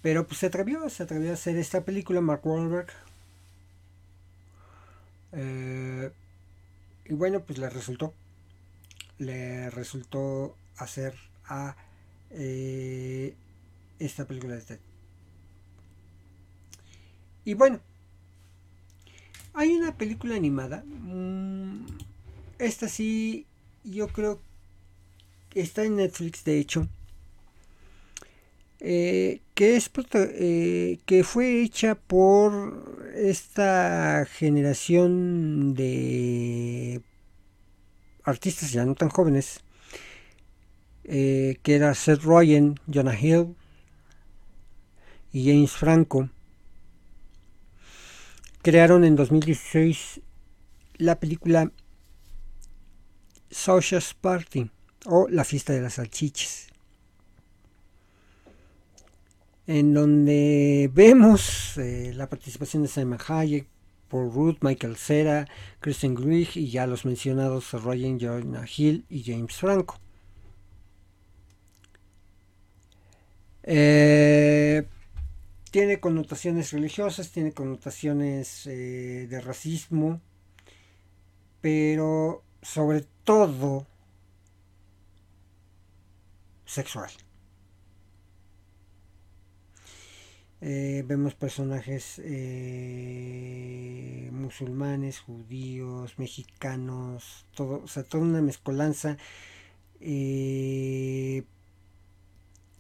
Pero 0.02 0.28
pues 0.28 0.40
se 0.40 0.48
atrevió, 0.48 0.90
se 0.90 1.04
atrevió 1.04 1.32
a 1.32 1.34
hacer 1.36 1.58
esta 1.58 1.82
película, 1.86 2.22
Mark 2.22 2.46
Wahlberg. 2.46 2.88
Eh, 5.34 6.12
y 7.06 7.14
bueno, 7.14 7.42
pues 7.42 7.60
le 7.60 7.70
resultó. 7.70 8.14
Le 9.20 9.70
resultó 9.70 10.56
hacer 10.78 11.14
a 11.46 11.76
eh, 12.32 13.36
esta 14.00 14.26
película 14.26 14.56
de 14.56 14.62
y 17.46 17.54
bueno, 17.56 17.80
hay 19.54 19.74
una 19.74 19.96
película 19.96 20.36
animada. 20.36 20.84
Mm, 20.86 21.86
esta 22.60 22.88
sí, 22.88 23.46
yo 23.84 24.08
creo 24.08 24.40
que 25.50 25.62
está 25.62 25.84
en 25.84 25.98
Netflix, 25.98 26.44
de 26.44 26.60
hecho. 26.60 26.88
Eh, 28.86 29.40
que 29.54 29.78
es 29.78 29.90
eh, 30.14 31.00
que 31.06 31.24
fue 31.24 31.62
hecha 31.62 31.96
por 31.96 33.12
esta 33.16 34.26
generación 34.30 35.74
de 35.74 37.02
artistas 38.26 38.74
ya 38.74 38.84
no 38.84 38.94
tan 38.96 39.08
jóvenes 39.08 39.62
eh, 41.06 41.60
que 41.64 41.76
era 41.76 41.94
Seth 41.94 42.24
Rogen, 42.24 42.78
Jonah 42.94 43.18
Hill 43.18 43.56
y 45.32 45.46
James 45.46 45.72
Franco 45.72 46.30
crearon 48.64 49.04
en 49.04 49.16
2016 49.16 50.22
la 50.98 51.20
película 51.20 51.72
Social 53.52 54.02
Party 54.20 54.72
o 55.06 55.28
La 55.30 55.44
fiesta 55.44 55.74
de 55.74 55.82
las 55.82 55.96
salchichas 55.96 56.74
en 59.68 59.94
donde 59.94 60.90
vemos 60.94 61.78
eh, 61.78 62.12
la 62.16 62.28
participación 62.28 62.84
de 62.84 62.90
Simon 62.90 63.20
Hayek, 63.28 63.68
Paul 64.10 64.32
Rudd, 64.34 64.58
Michael 64.62 64.98
Cera, 64.98 65.48
Kristen 65.80 66.16
Grieg 66.16 66.50
y 66.56 66.70
ya 66.70 66.86
los 66.88 67.06
mencionados 67.06 67.72
Ryan 67.72 68.20
Jonah 68.20 68.66
Hill 68.66 69.06
y 69.10 69.24
James 69.24 69.56
Franco. 69.56 70.00
Eh, 73.64 74.86
tiene 75.74 76.00
connotaciones 76.00 76.72
religiosas, 76.72 77.32
tiene 77.32 77.52
connotaciones 77.52 78.68
eh, 78.68 79.26
de 79.28 79.42
racismo, 79.42 80.22
pero 81.62 82.44
sobre 82.62 83.08
todo 83.24 83.88
sexual. 86.64 87.10
Eh, 90.62 91.04
vemos 91.08 91.34
personajes 91.34 92.22
eh, 92.24 93.50
musulmanes, 94.32 95.22
judíos, 95.22 96.20
mexicanos, 96.20 97.48
todo, 97.56 97.82
o 97.84 97.88
sea, 97.88 98.04
toda 98.04 98.26
una 98.26 98.44
mezcolanza. 98.44 99.18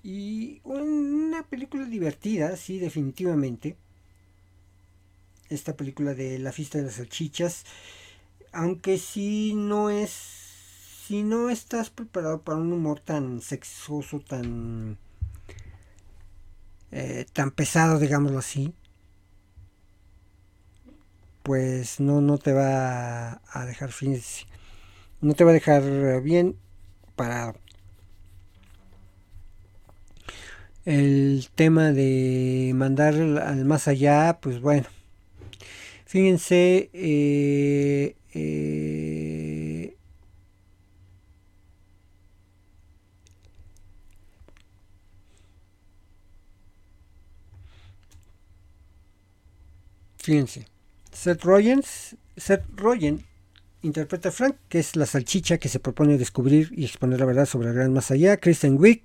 Y 0.03 0.59
una 0.65 1.43
película 1.43 1.85
divertida, 1.85 2.57
sí, 2.57 2.77
definitivamente. 2.77 3.77
Esta 5.49 5.77
película 5.77 6.13
de 6.13 6.39
La 6.39 6.51
fiesta 6.51 6.77
de 6.77 6.85
las 6.85 6.95
salchichas. 6.95 7.63
Aunque 8.51 8.97
si 8.97 9.53
no 9.55 9.89
es. 9.89 10.11
Si 11.07 11.23
no 11.23 11.49
estás 11.49 11.89
preparado 11.89 12.41
para 12.41 12.57
un 12.57 12.71
humor 12.73 12.99
tan 12.99 13.41
sexoso, 13.41 14.19
tan. 14.19 14.97
Eh, 16.91 17.25
tan 17.31 17.51
pesado, 17.51 17.97
digámoslo 17.97 18.39
así. 18.39 18.73
Pues 21.43 21.99
no, 21.99 22.21
no 22.21 22.37
te 22.37 22.51
va 22.51 23.41
a 23.51 23.65
dejar 23.65 23.91
fin. 23.91 24.21
No 25.21 25.33
te 25.33 25.45
va 25.45 25.51
a 25.51 25.53
dejar 25.53 26.21
bien 26.21 26.57
para 27.15 27.53
el 30.85 31.47
tema 31.55 31.91
de 31.91 32.71
mandar 32.75 33.13
al 33.15 33.65
más 33.65 33.87
allá, 33.87 34.39
pues 34.41 34.59
bueno, 34.61 34.87
fíjense, 36.05 36.89
eh, 36.93 38.15
eh, 38.33 39.95
fíjense, 50.17 50.67
Seth 51.11 51.43
Rogen, 51.43 51.81
Seth 52.35 52.63
Rogen 52.75 53.25
interpreta 53.83 54.29
a 54.29 54.31
Frank, 54.31 54.55
que 54.69 54.79
es 54.79 54.95
la 54.95 55.05
salchicha 55.05 55.57
que 55.57 55.69
se 55.69 55.79
propone 55.79 56.17
descubrir 56.17 56.71
y 56.75 56.85
exponer 56.85 57.19
la 57.19 57.25
verdad 57.25 57.45
sobre 57.45 57.69
el 57.69 57.75
gran 57.75 57.93
más 57.93 58.11
allá. 58.11 58.37
Kristen 58.37 58.77
Wiig 58.79 59.03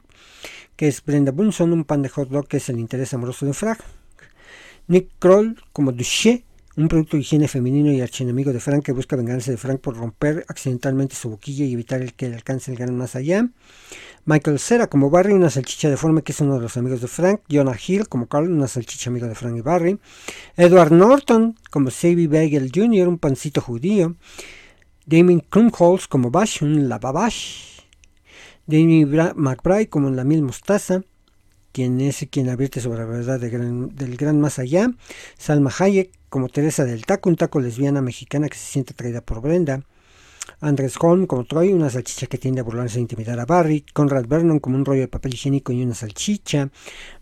que 0.78 0.86
es 0.86 1.04
Brenda 1.04 1.32
Bunson, 1.32 1.72
un 1.72 1.82
pan 1.82 2.02
de 2.02 2.08
hot 2.08 2.28
dog 2.28 2.46
que 2.46 2.58
es 2.58 2.68
el 2.68 2.78
interés 2.78 3.12
amoroso 3.12 3.44
de 3.44 3.52
Frank. 3.52 3.80
Nick 4.86 5.08
Kroll 5.18 5.60
como 5.72 5.90
Duché, 5.90 6.44
un 6.76 6.86
producto 6.86 7.16
de 7.16 7.22
higiene 7.22 7.48
femenino 7.48 7.90
y 7.90 8.00
archienemigo 8.00 8.52
de 8.52 8.60
Frank 8.60 8.84
que 8.84 8.92
busca 8.92 9.16
vengarse 9.16 9.50
de 9.50 9.56
Frank 9.56 9.80
por 9.80 9.96
romper 9.96 10.46
accidentalmente 10.46 11.16
su 11.16 11.30
boquilla 11.30 11.64
y 11.64 11.72
evitar 11.72 12.00
el 12.00 12.14
que 12.14 12.28
le 12.28 12.36
alcance 12.36 12.70
el 12.70 12.76
gran 12.76 12.96
más 12.96 13.16
allá. 13.16 13.48
Michael 14.24 14.60
Cera 14.60 14.86
como 14.86 15.10
Barry, 15.10 15.32
una 15.32 15.50
salchicha 15.50 15.90
deforme 15.90 16.22
que 16.22 16.30
es 16.30 16.40
uno 16.40 16.54
de 16.54 16.60
los 16.60 16.76
amigos 16.76 17.00
de 17.00 17.08
Frank. 17.08 17.40
Jonah 17.50 17.76
Hill 17.84 18.08
como 18.08 18.28
Carl, 18.28 18.48
una 18.48 18.68
salchicha 18.68 19.10
amiga 19.10 19.26
de 19.26 19.34
Frank 19.34 19.56
y 19.56 19.62
Barry. 19.62 19.98
Edward 20.56 20.92
Norton 20.92 21.56
como 21.72 21.90
Savvy 21.90 22.28
Bagel 22.28 22.70
Jr., 22.72 23.08
un 23.08 23.18
pancito 23.18 23.60
judío. 23.60 24.14
Damien 25.06 25.40
Krumholz 25.40 26.06
como 26.06 26.30
Bash, 26.30 26.62
un 26.62 26.88
lavabash. 26.88 27.77
Jamie 28.70 29.06
McBride 29.06 29.88
como 29.88 30.08
en 30.08 30.16
la 30.16 30.24
mil 30.24 30.42
mostaza, 30.42 31.00
quien 31.72 32.00
es 32.02 32.26
quien 32.30 32.50
advierte 32.50 32.80
sobre 32.80 32.98
la 32.98 33.06
verdad 33.06 33.40
del 33.40 34.16
gran 34.16 34.40
más 34.40 34.58
allá. 34.58 34.92
Salma 35.38 35.72
Hayek 35.78 36.10
como 36.28 36.50
Teresa 36.50 36.84
del 36.84 37.06
Taco, 37.06 37.30
un 37.30 37.36
taco 37.36 37.60
lesbiana 37.60 38.02
mexicana 38.02 38.48
que 38.48 38.58
se 38.58 38.70
siente 38.70 38.92
atraída 38.92 39.22
por 39.22 39.40
Brenda. 39.40 39.84
Andrés 40.60 40.96
Holm 41.00 41.26
como 41.26 41.44
Troy, 41.44 41.72
una 41.72 41.88
salchicha 41.88 42.26
que 42.26 42.36
tiende 42.36 42.60
a 42.60 42.64
burlarse 42.64 42.98
e 42.98 43.02
intimidar 43.02 43.38
a 43.38 43.46
Barry. 43.46 43.84
Conrad 43.92 44.26
Vernon 44.26 44.58
como 44.58 44.76
un 44.76 44.84
rollo 44.84 45.02
de 45.02 45.08
papel 45.08 45.34
higiénico 45.34 45.72
y 45.72 45.82
una 45.82 45.94
salchicha. 45.94 46.70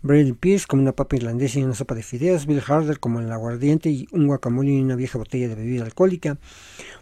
Brady 0.01 0.33
Pierce 0.33 0.65
como 0.65 0.81
una 0.81 0.93
papa 0.93 1.17
irlandesa 1.17 1.59
y 1.59 1.63
una 1.63 1.75
sopa 1.75 1.93
de 1.93 2.03
fideos. 2.03 2.45
Bill 2.45 2.63
Harder 2.65 2.99
como 2.99 3.19
el 3.19 3.31
aguardiente 3.31 3.89
y 3.89 4.07
un 4.11 4.27
guacamole 4.27 4.71
y 4.71 4.81
una 4.81 4.95
vieja 4.95 5.17
botella 5.17 5.49
de 5.49 5.55
bebida 5.55 5.83
alcohólica. 5.83 6.37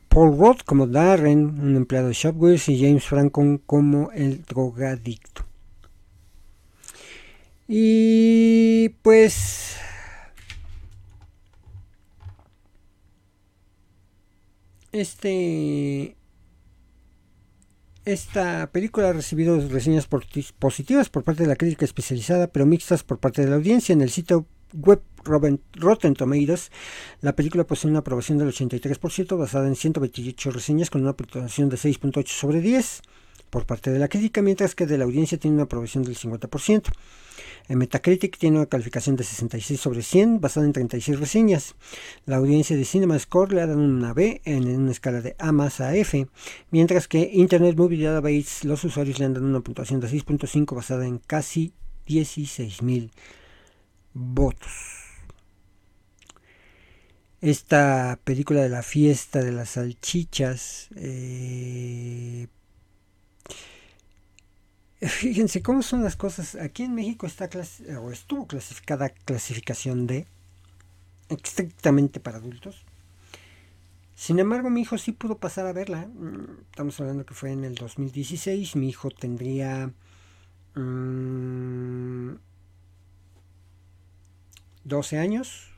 Paul 0.10 0.38
Roth 0.38 0.64
como 0.66 0.88
Darren, 0.88 1.60
un 1.60 1.76
empleado 1.76 2.08
de 2.08 2.14
Shopwares, 2.14 2.70
y 2.70 2.80
James 2.80 3.06
Franco 3.06 3.44
como 3.66 4.12
el 4.12 4.44
drogadicto. 4.44 5.46
Y 7.68 8.90
pues 9.02 9.78
este 14.92 16.16
esta 18.06 18.72
película 18.72 19.10
ha 19.10 19.14
recibido 19.14 19.60
reseñas 19.68 20.08
positivas 20.60 21.10
por 21.10 21.24
parte 21.24 21.42
de 21.42 21.50
la 21.50 21.56
crítica 21.56 21.86
especializada, 21.86 22.48
pero 22.48 22.68
mixtas 22.68 23.04
por 23.04 23.20
parte 23.20 23.42
de 23.42 23.50
la 23.50 23.56
audiencia. 23.56 23.94
En 23.94 24.02
el 24.02 24.12
sitio 24.12 24.46
web 24.74 25.02
Rotten 25.26 26.14
Tomatoes, 26.14 26.72
la 27.22 27.36
película 27.36 27.66
posee 27.66 27.90
una 27.90 28.00
aprobación 28.00 28.38
del 28.38 28.50
83%, 28.50 29.38
basada 29.38 29.68
en 29.68 29.76
128 29.76 30.52
reseñas 30.52 30.90
con 30.90 31.02
una 31.02 31.14
puntuación 31.14 31.70
de 31.70 31.78
6.8 31.78 32.28
sobre 32.28 32.62
10 32.62 33.02
por 33.50 33.66
parte 33.66 33.90
de 33.92 34.00
la 34.00 34.08
crítica, 34.08 34.42
mientras 34.42 34.76
que 34.76 34.86
de 34.86 34.98
la 34.98 35.06
audiencia 35.06 35.38
tiene 35.38 35.56
una 35.56 35.64
aprobación 35.64 36.04
del 36.04 36.18
50%. 36.18 36.92
En 37.68 37.78
Metacritic 37.78 38.38
tiene 38.38 38.58
una 38.58 38.66
calificación 38.68 39.16
de 39.16 39.24
66 39.24 39.80
sobre 39.80 40.04
100, 40.04 40.40
basada 40.40 40.66
en 40.66 40.74
36 40.74 41.20
reseñas. 41.20 41.76
La 42.26 42.36
audiencia 42.38 42.76
de 42.76 42.86
CinemaScore 42.86 43.56
le 43.56 43.62
ha 43.62 43.68
dado 43.68 43.80
una 43.80 44.14
B 44.14 44.42
en 44.46 44.68
una 44.68 44.92
escala 44.92 45.22
de 45.22 45.36
A 45.40 45.52
más 45.52 45.80
a 45.82 45.96
F, 45.96 46.28
mientras 46.70 47.08
que 47.08 47.30
Internet 47.34 47.76
Movie 47.78 48.04
Database 48.04 48.68
los 48.68 48.84
usuarios 48.84 49.20
le 49.20 49.26
han 49.26 49.34
dado 49.34 49.46
una 49.46 49.62
puntuación 49.62 50.00
de 50.00 50.10
6.5 50.10 50.76
basada 50.76 51.08
en 51.08 51.18
casi 51.20 51.74
16.000 52.08 53.10
votos. 54.14 55.05
Esta 57.46 58.20
película 58.24 58.62
de 58.64 58.70
la 58.70 58.82
fiesta 58.82 59.44
de 59.44 59.52
las 59.52 59.70
salchichas, 59.70 60.90
eh, 60.96 62.48
fíjense 65.00 65.62
cómo 65.62 65.84
son 65.84 66.04
las 66.04 66.16
cosas. 66.16 66.56
Aquí 66.56 66.82
en 66.82 66.96
México 66.96 67.28
está 67.28 67.48
o 68.02 68.10
estuvo 68.10 68.48
clasificada 68.48 69.10
clasificación 69.10 70.08
D, 70.08 70.26
estrictamente 71.30 72.20
para 72.20 72.38
adultos. 72.38 72.84
Sin 74.16 74.40
embargo, 74.40 74.72
mi 74.72 74.82
hijo 74.82 74.98
sí 74.98 75.12
pudo 75.12 75.38
pasar 75.38 75.68
a 75.68 75.72
verla. 75.72 76.08
Mm, 76.08 76.62
estamos 76.72 77.00
hablando 77.00 77.28
que 77.28 77.36
fue 77.36 77.52
en 77.52 77.64
el 77.64 77.76
2016. 77.76 78.76
Mi 78.76 78.90
hijo 78.90 79.12
tendría 79.12 79.94
12 80.74 80.80
mm, 80.80 82.40
años 85.20 85.70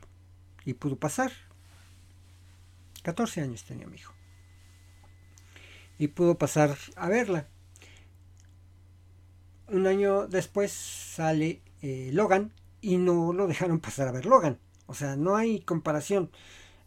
y 0.64 0.72
pudo 0.72 0.96
pasar. 0.96 1.47
14 3.08 3.40
años 3.40 3.64
tenía 3.64 3.86
mi 3.86 3.96
hijo. 3.96 4.12
Y 5.98 6.08
pudo 6.08 6.36
pasar 6.36 6.76
a 6.94 7.08
verla. 7.08 7.48
Un 9.68 9.86
año 9.86 10.26
después 10.26 10.70
sale 10.72 11.62
eh, 11.80 12.10
Logan 12.12 12.52
y 12.82 12.98
no 12.98 13.32
lo 13.32 13.46
dejaron 13.46 13.80
pasar 13.80 14.08
a 14.08 14.12
ver 14.12 14.26
Logan. 14.26 14.58
O 14.86 14.92
sea, 14.92 15.16
no 15.16 15.36
hay 15.36 15.60
comparación. 15.60 16.30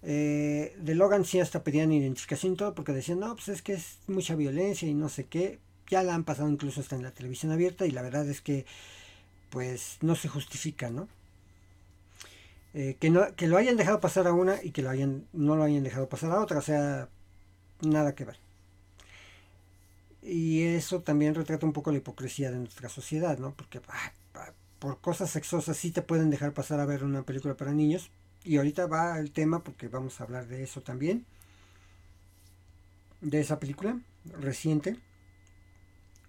Eh, 0.04 0.76
de 0.80 0.94
Logan 0.94 1.26
sí 1.26 1.40
hasta 1.40 1.64
pedían 1.64 1.92
identificación 1.92 2.54
y 2.54 2.56
todo 2.56 2.76
porque 2.76 2.94
decían, 2.94 3.20
no, 3.20 3.34
pues 3.34 3.50
es 3.50 3.64
que 3.64 3.74
es 3.74 3.98
mucha 4.06 4.36
violencia 4.36 4.88
y 4.88 4.94
no 4.94 5.10
sé 5.10 5.26
qué. 5.26 5.60
Ya 5.88 6.04
la 6.04 6.14
han 6.14 6.24
pasado 6.24 6.50
incluso 6.50 6.82
hasta 6.82 6.96
en 6.96 7.02
la 7.02 7.12
televisión 7.12 7.52
abierta 7.52 7.88
y 7.88 7.92
la 7.92 8.04
verdad 8.04 8.30
es 8.30 8.42
que 8.42 8.68
pues 9.50 9.98
no 10.02 10.16
se 10.16 10.28
justifica, 10.28 10.92
¿no? 10.92 11.08
Eh, 12.74 12.96
que, 13.00 13.10
no, 13.10 13.36
que 13.36 13.48
lo 13.48 13.58
hayan 13.58 13.76
dejado 13.76 14.00
pasar 14.00 14.28
a 14.28 14.34
una 14.34 14.64
y 14.64 14.72
que 14.72 14.82
lo 14.82 14.90
hayan, 14.90 15.28
no 15.34 15.56
lo 15.56 15.64
hayan 15.64 15.84
dejado 15.84 16.08
pasar 16.08 16.32
a 16.32 16.40
otra, 16.40 16.60
o 16.60 16.62
sea, 16.62 17.10
nada 17.82 18.16
que 18.16 18.26
ver. 18.26 18.40
Y 20.22 20.64
eso 20.64 21.02
también 21.02 21.36
retrata 21.36 21.66
un 21.66 21.74
poco 21.74 21.92
la 21.92 21.98
hipocresía 21.98 22.52
de 22.52 22.58
nuestra 22.58 22.90
sociedad, 22.90 23.38
¿no? 23.40 23.54
Porque 23.56 23.82
ah, 23.88 24.12
por 24.80 25.00
cosas 25.00 25.30
sexosas 25.32 25.78
sí 25.78 25.92
te 25.92 26.02
pueden 26.02 26.30
dejar 26.30 26.54
pasar 26.54 26.80
a 26.80 26.86
ver 26.86 27.04
una 27.04 27.24
película 27.24 27.56
para 27.56 27.72
niños. 27.72 28.12
Y 28.44 28.58
ahorita 28.58 28.88
va 28.88 29.20
el 29.20 29.32
tema 29.32 29.64
porque 29.64 29.88
vamos 29.88 30.20
a 30.20 30.24
hablar 30.24 30.48
de 30.48 30.64
eso 30.64 30.82
también. 30.82 31.26
De 33.22 33.40
esa 33.40 33.60
película 33.60 34.00
reciente. 34.40 34.98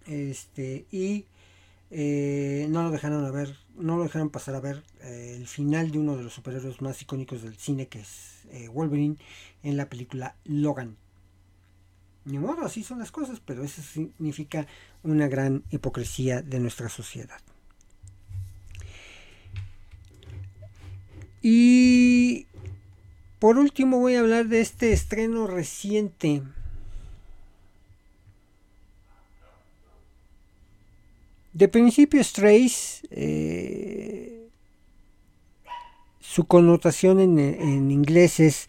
Este, 0.06 0.86
y 0.90 1.26
eh, 1.94 2.66
no 2.70 2.82
lo 2.82 2.90
dejaron 2.90 3.22
a 3.26 3.30
ver, 3.30 3.54
no 3.76 3.98
lo 3.98 4.04
dejaron 4.04 4.30
pasar 4.30 4.54
a 4.54 4.60
ver 4.60 4.82
eh, 5.02 5.34
el 5.36 5.46
final 5.46 5.90
de 5.90 5.98
uno 5.98 6.16
de 6.16 6.22
los 6.22 6.32
superhéroes 6.32 6.80
más 6.80 7.02
icónicos 7.02 7.42
del 7.42 7.58
cine, 7.58 7.86
que 7.86 8.00
es 8.00 8.46
eh, 8.50 8.68
Wolverine, 8.68 9.16
en 9.62 9.76
la 9.76 9.90
película 9.90 10.34
Logan. 10.44 10.96
Ni 12.24 12.38
modo, 12.38 12.64
así 12.64 12.82
son 12.82 12.98
las 12.98 13.12
cosas, 13.12 13.40
pero 13.44 13.62
eso 13.62 13.82
significa 13.82 14.66
una 15.02 15.28
gran 15.28 15.64
hipocresía 15.70 16.40
de 16.40 16.60
nuestra 16.60 16.88
sociedad. 16.88 17.40
Y 21.42 22.46
por 23.38 23.58
último 23.58 23.98
voy 23.98 24.14
a 24.14 24.20
hablar 24.20 24.46
de 24.46 24.62
este 24.62 24.94
estreno 24.94 25.46
reciente. 25.46 26.42
De 31.52 31.68
principio 31.68 32.22
Strays, 32.24 33.02
eh, 33.10 34.48
su 36.20 36.46
connotación 36.46 37.20
en, 37.20 37.90
inglés 37.90 38.40
es 38.40 38.68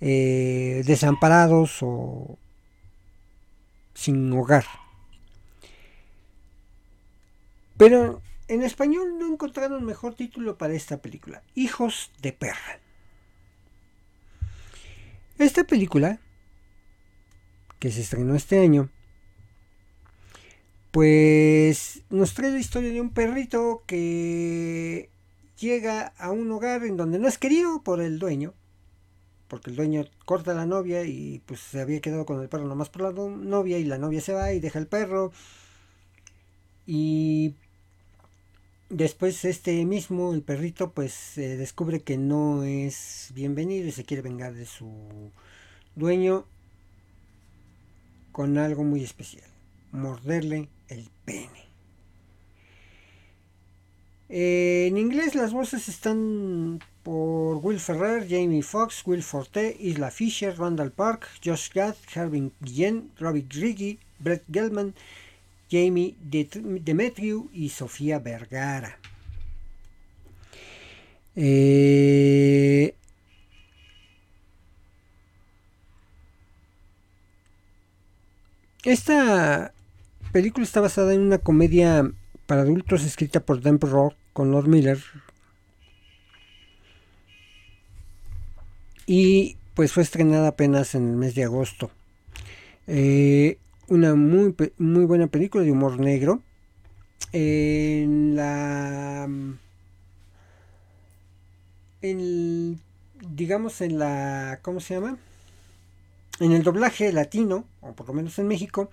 eh, 0.00 0.82
desamparados 0.86 1.78
o 1.82 2.38
sin 3.92 4.32
hogar. 4.32 4.64
Pero 7.76 8.22
en 8.48 8.62
español 8.62 9.18
no 9.18 9.30
encontraron 9.30 9.84
mejor 9.84 10.14
título 10.14 10.56
para 10.56 10.74
esta 10.74 10.98
película, 10.98 11.42
Hijos 11.54 12.10
de 12.22 12.32
Perra. 12.32 12.80
Esta 15.38 15.64
película, 15.64 16.20
que 17.80 17.90
se 17.90 18.00
estrenó 18.00 18.34
este 18.34 18.60
año, 18.60 18.88
pues 20.94 22.04
nos 22.08 22.34
trae 22.34 22.52
la 22.52 22.60
historia 22.60 22.92
de 22.92 23.00
un 23.00 23.10
perrito 23.10 23.82
que 23.84 25.10
llega 25.58 26.14
a 26.18 26.30
un 26.30 26.48
hogar 26.52 26.84
en 26.84 26.96
donde 26.96 27.18
no 27.18 27.26
es 27.26 27.36
querido 27.36 27.82
por 27.82 28.00
el 28.00 28.20
dueño, 28.20 28.54
porque 29.48 29.70
el 29.70 29.76
dueño 29.76 30.04
corta 30.24 30.52
a 30.52 30.54
la 30.54 30.66
novia 30.66 31.02
y 31.04 31.42
pues 31.46 31.58
se 31.58 31.80
había 31.80 32.00
quedado 32.00 32.24
con 32.24 32.40
el 32.40 32.48
perro 32.48 32.68
nomás 32.68 32.90
por 32.90 33.02
la 33.02 33.10
novia 33.10 33.78
y 33.78 33.84
la 33.84 33.98
novia 33.98 34.20
se 34.20 34.34
va 34.34 34.52
y 34.52 34.60
deja 34.60 34.78
el 34.78 34.86
perro. 34.86 35.32
Y 36.86 37.56
Después 38.88 39.44
este 39.44 39.84
mismo, 39.84 40.32
el 40.32 40.42
perrito, 40.42 40.92
pues 40.92 41.32
descubre 41.34 42.02
que 42.02 42.18
no 42.18 42.62
es 42.62 43.32
bienvenido 43.34 43.88
y 43.88 43.90
se 43.90 44.04
quiere 44.04 44.22
vengar 44.22 44.54
de 44.54 44.66
su 44.66 45.32
dueño 45.96 46.44
con 48.30 48.58
algo 48.58 48.84
muy 48.84 49.02
especial, 49.02 49.50
morderle 49.90 50.68
pene. 51.24 51.64
Eh, 54.28 54.86
en 54.88 54.96
inglés 54.96 55.34
las 55.34 55.52
voces 55.52 55.88
están 55.88 56.80
por 57.02 57.58
Will 57.58 57.78
Ferrer, 57.78 58.26
Jamie 58.28 58.62
Foxx, 58.62 59.06
Will 59.06 59.22
Forte, 59.22 59.76
Isla 59.78 60.10
Fisher, 60.10 60.56
Randall 60.56 60.90
Park, 60.90 61.28
Josh 61.44 61.70
Gad, 61.72 61.94
Harvin 62.14 62.52
Guillen, 62.60 63.10
Robbie 63.18 63.46
Griggy, 63.48 63.98
Brett 64.18 64.42
Gelman, 64.50 64.94
Jamie 65.70 66.16
Demetriou 66.20 67.50
y 67.52 67.68
Sofía 67.68 68.18
Vergara. 68.18 68.98
Eh, 71.36 72.94
esta 78.84 79.73
película 80.34 80.66
está 80.66 80.80
basada 80.80 81.14
en 81.14 81.20
una 81.20 81.38
comedia 81.38 82.10
para 82.46 82.62
adultos 82.62 83.04
escrita 83.04 83.38
por 83.38 83.60
Dan 83.60 83.78
Rock 83.78 84.16
con 84.32 84.50
Lord 84.50 84.66
Miller. 84.66 84.98
Y 89.06 89.56
pues 89.74 89.92
fue 89.92 90.02
estrenada 90.02 90.48
apenas 90.48 90.96
en 90.96 91.08
el 91.08 91.16
mes 91.16 91.36
de 91.36 91.44
agosto. 91.44 91.92
Eh, 92.88 93.58
una 93.86 94.16
muy, 94.16 94.52
muy 94.76 95.04
buena 95.04 95.28
película 95.28 95.62
de 95.62 95.70
humor 95.70 96.00
negro. 96.00 96.42
En 97.30 98.34
la. 98.34 99.28
En, 102.02 102.80
digamos 103.20 103.80
en 103.82 104.00
la. 104.00 104.58
¿Cómo 104.62 104.80
se 104.80 104.94
llama? 104.94 105.16
En 106.40 106.50
el 106.50 106.64
doblaje 106.64 107.12
latino, 107.12 107.64
o 107.80 107.92
por 107.92 108.08
lo 108.08 108.14
menos 108.14 108.36
en 108.40 108.48
México, 108.48 108.90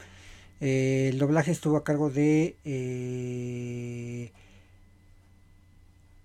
eh, 0.61 1.09
el 1.11 1.19
doblaje 1.19 1.51
estuvo 1.51 1.75
a 1.75 1.83
cargo 1.83 2.09
de 2.09 2.55
eh, 2.63 4.31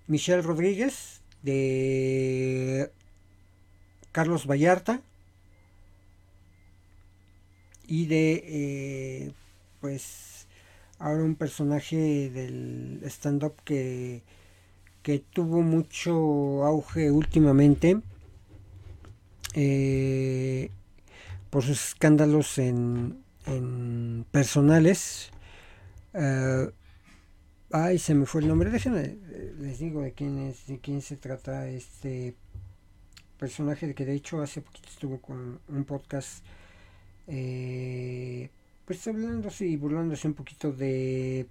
Michelle 0.06 0.42
Rodríguez, 0.42 1.22
de 1.42 2.90
Carlos 4.12 4.46
Vallarta, 4.46 5.00
y 7.86 8.06
de 8.06 8.42
eh, 8.46 9.32
pues 9.80 10.46
ahora 10.98 11.22
un 11.22 11.34
personaje 11.34 12.30
del 12.30 13.00
stand-up 13.04 13.54
que, 13.64 14.22
que 15.02 15.18
tuvo 15.18 15.62
mucho 15.62 16.64
auge 16.64 17.10
últimamente 17.10 18.00
eh, 19.54 20.70
por 21.50 21.62
sus 21.62 21.88
escándalos 21.88 22.58
en, 22.58 23.24
en 23.46 24.26
personales 24.30 25.30
eh, 26.14 26.70
ay 27.70 27.98
se 27.98 28.14
me 28.14 28.26
fue 28.26 28.42
el 28.42 28.48
nombre 28.48 28.70
déjenme 28.70 29.16
les 29.58 29.78
digo 29.78 30.02
de 30.02 30.12
quién 30.12 30.38
es 30.38 30.66
de 30.66 30.78
quién 30.78 31.00
se 31.02 31.16
trata 31.16 31.68
este 31.68 32.34
personaje 33.38 33.94
que 33.94 34.04
de 34.04 34.14
hecho 34.14 34.42
hace 34.42 34.60
poquito 34.60 34.88
estuvo 34.88 35.20
con 35.20 35.60
un 35.68 35.84
podcast 35.84 36.44
eh, 37.28 38.50
pues 38.84 39.06
hablándose 39.08 39.66
y 39.66 39.76
burlándose 39.76 40.28
un 40.28 40.34
poquito 40.34 40.72
de 40.72 41.46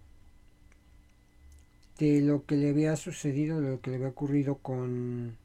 de 1.99 2.21
lo 2.21 2.45
que 2.45 2.55
le 2.55 2.69
había 2.69 2.95
sucedido, 2.95 3.61
de 3.61 3.71
lo 3.71 3.81
que 3.81 3.89
le 3.89 3.97
había 3.97 4.09
ocurrido 4.09 4.55
con 4.55 5.37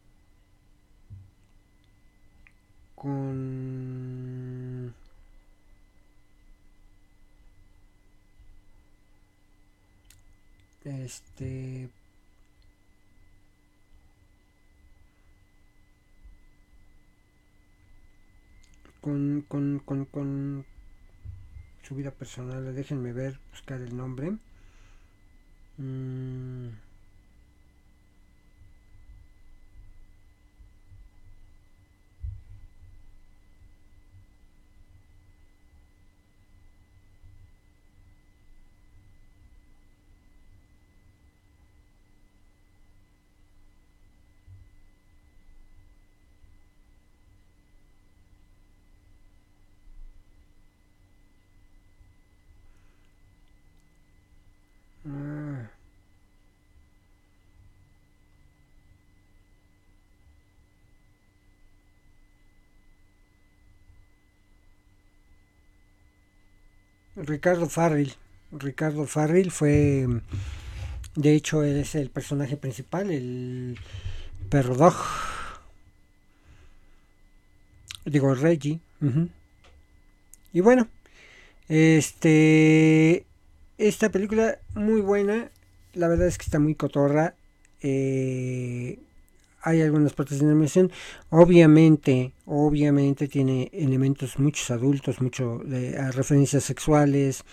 con 2.95 3.33
este 10.91 11.91
con, 19.01 19.45
con, 19.49 19.79
con, 19.81 20.05
con 20.07 20.65
su 21.83 21.95
vida 21.95 22.11
personal. 22.11 22.75
Déjenme 22.75 23.13
ver, 23.13 23.41
buscar 23.51 23.81
el 23.81 23.97
nombre. 23.97 24.37
Mm. 25.79 26.69
Ricardo 67.31 67.69
Farrell. 67.69 68.13
Ricardo 68.51 69.07
Farrell 69.07 69.53
fue, 69.53 70.07
de 71.15 71.35
hecho, 71.35 71.63
es 71.63 71.95
el 71.95 72.11
personaje 72.11 72.57
principal, 72.57 73.11
el 73.11 73.79
perro 74.49 74.75
dog. 74.75 74.97
Digo, 78.05 78.35
Reggie. 78.35 78.81
Y 80.53 80.61
bueno, 80.61 80.89
este, 81.69 83.25
esta 83.79 84.09
película 84.11 84.59
muy 84.75 85.01
buena. 85.01 85.51
La 85.95 86.09
verdad 86.09 86.27
es 86.27 86.37
que 86.37 86.45
está 86.45 86.59
muy 86.59 86.75
cotorra. 86.75 87.35
Eh, 87.81 88.99
hay 89.63 89.83
algunas 89.83 90.13
partes 90.13 90.41
de 90.41 90.47
animación. 90.47 90.91
Obviamente, 91.31 92.33
obviamente 92.47 93.29
tiene 93.29 93.71
elementos 93.73 94.39
muchos 94.39 94.71
adultos, 94.71 95.21
mucho 95.21 95.61
de 95.65 96.11
referencias 96.13 96.65
sexuales, 96.65 97.45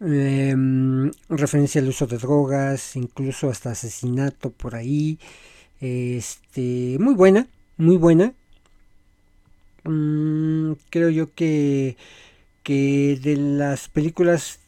em, 0.00 1.10
referencia 1.28 1.80
al 1.80 1.88
uso 1.88 2.06
de 2.06 2.18
drogas, 2.18 2.96
incluso 2.96 3.50
hasta 3.50 3.70
asesinato 3.72 4.50
por 4.50 4.74
ahí. 4.74 5.18
Este, 5.80 6.96
muy 7.00 7.14
buena, 7.14 7.46
muy 7.76 7.96
buena. 7.96 8.34
Mm, 9.84 10.72
creo 10.90 11.10
yo 11.10 11.34
que, 11.34 11.96
que 12.62 13.18
de 13.22 13.36
las 13.36 13.88
películas 13.88 14.60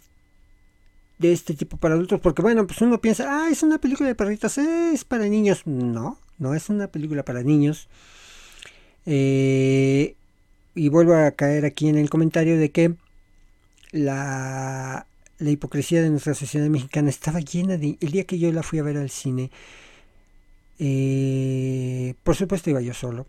de 1.18 1.32
este 1.32 1.54
tipo 1.54 1.76
para 1.78 1.94
adultos, 1.94 2.20
porque 2.20 2.42
bueno, 2.42 2.66
pues 2.66 2.80
uno 2.82 3.00
piensa, 3.00 3.24
ah, 3.28 3.48
es 3.50 3.62
una 3.62 3.78
película 3.78 4.08
de 4.08 4.14
perritos, 4.14 4.58
es 4.58 5.04
para 5.04 5.26
niños. 5.26 5.66
No, 5.66 6.18
no 6.38 6.54
es 6.54 6.68
una 6.68 6.88
película 6.88 7.24
para 7.24 7.42
niños. 7.42 7.88
Eh, 9.06 10.14
y 10.74 10.88
vuelvo 10.88 11.14
a 11.14 11.30
caer 11.30 11.64
aquí 11.64 11.88
en 11.88 11.96
el 11.96 12.10
comentario 12.10 12.58
de 12.58 12.70
que 12.70 12.94
la, 13.92 15.06
la 15.38 15.50
hipocresía 15.50 16.02
de 16.02 16.10
nuestra 16.10 16.34
sociedad 16.34 16.68
mexicana 16.68 17.08
estaba 17.08 17.40
llena 17.40 17.76
de... 17.76 17.96
El 18.00 18.10
día 18.10 18.24
que 18.24 18.38
yo 18.38 18.52
la 18.52 18.62
fui 18.62 18.78
a 18.78 18.82
ver 18.82 18.96
al 18.96 19.10
cine, 19.10 19.50
eh, 20.78 22.14
por 22.22 22.36
supuesto 22.36 22.68
iba 22.68 22.80
yo 22.82 22.92
solo, 22.92 23.26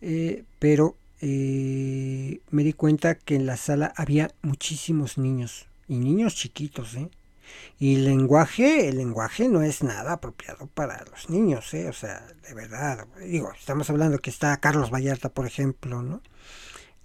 eh, 0.00 0.44
pero 0.58 0.96
me 1.20 2.62
di 2.62 2.72
cuenta 2.74 3.16
que 3.16 3.34
en 3.34 3.46
la 3.46 3.56
sala 3.56 3.92
había 3.96 4.30
muchísimos 4.42 5.18
niños, 5.18 5.66
y 5.88 5.96
niños 5.96 6.36
chiquitos, 6.36 6.94
¿eh? 6.94 7.08
Y 7.78 7.96
lenguaje, 7.96 8.88
el 8.88 8.98
lenguaje 8.98 9.48
no 9.48 9.62
es 9.62 9.82
nada 9.82 10.14
apropiado 10.14 10.66
para 10.68 11.04
los 11.10 11.28
niños, 11.30 11.72
¿eh? 11.74 11.88
O 11.88 11.92
sea, 11.92 12.26
de 12.46 12.54
verdad, 12.54 13.06
digo, 13.20 13.52
estamos 13.58 13.90
hablando 13.90 14.18
que 14.18 14.30
está 14.30 14.56
Carlos 14.58 14.90
Vallarta, 14.90 15.28
por 15.28 15.46
ejemplo, 15.46 16.02
¿no? 16.02 16.22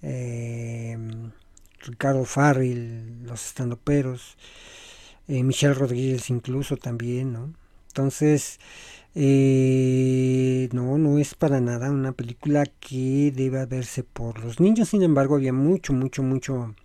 Eh, 0.02 0.98
Ricardo 1.84 2.26
Farrell, 2.26 3.24
los 3.24 3.46
estandoperos, 3.46 4.38
eh, 5.28 5.44
Michelle 5.44 5.74
Rodríguez 5.74 6.30
incluso 6.30 6.78
también, 6.78 7.34
¿no? 7.34 7.54
Entonces, 7.88 8.60
eh, 9.14 10.70
no, 10.72 10.98
no 10.98 11.18
es 11.18 11.36
para 11.36 11.60
nada 11.60 11.92
una 11.92 12.14
película 12.14 12.66
que 12.66 13.34
deba 13.36 13.66
verse 13.66 14.04
por 14.04 14.40
los 14.40 14.60
niños, 14.60 14.90
sin 14.90 15.04
embargo 15.04 15.36
había 15.36 15.54
mucho, 15.54 15.92
mucho, 15.92 16.24
mucho 16.24 16.76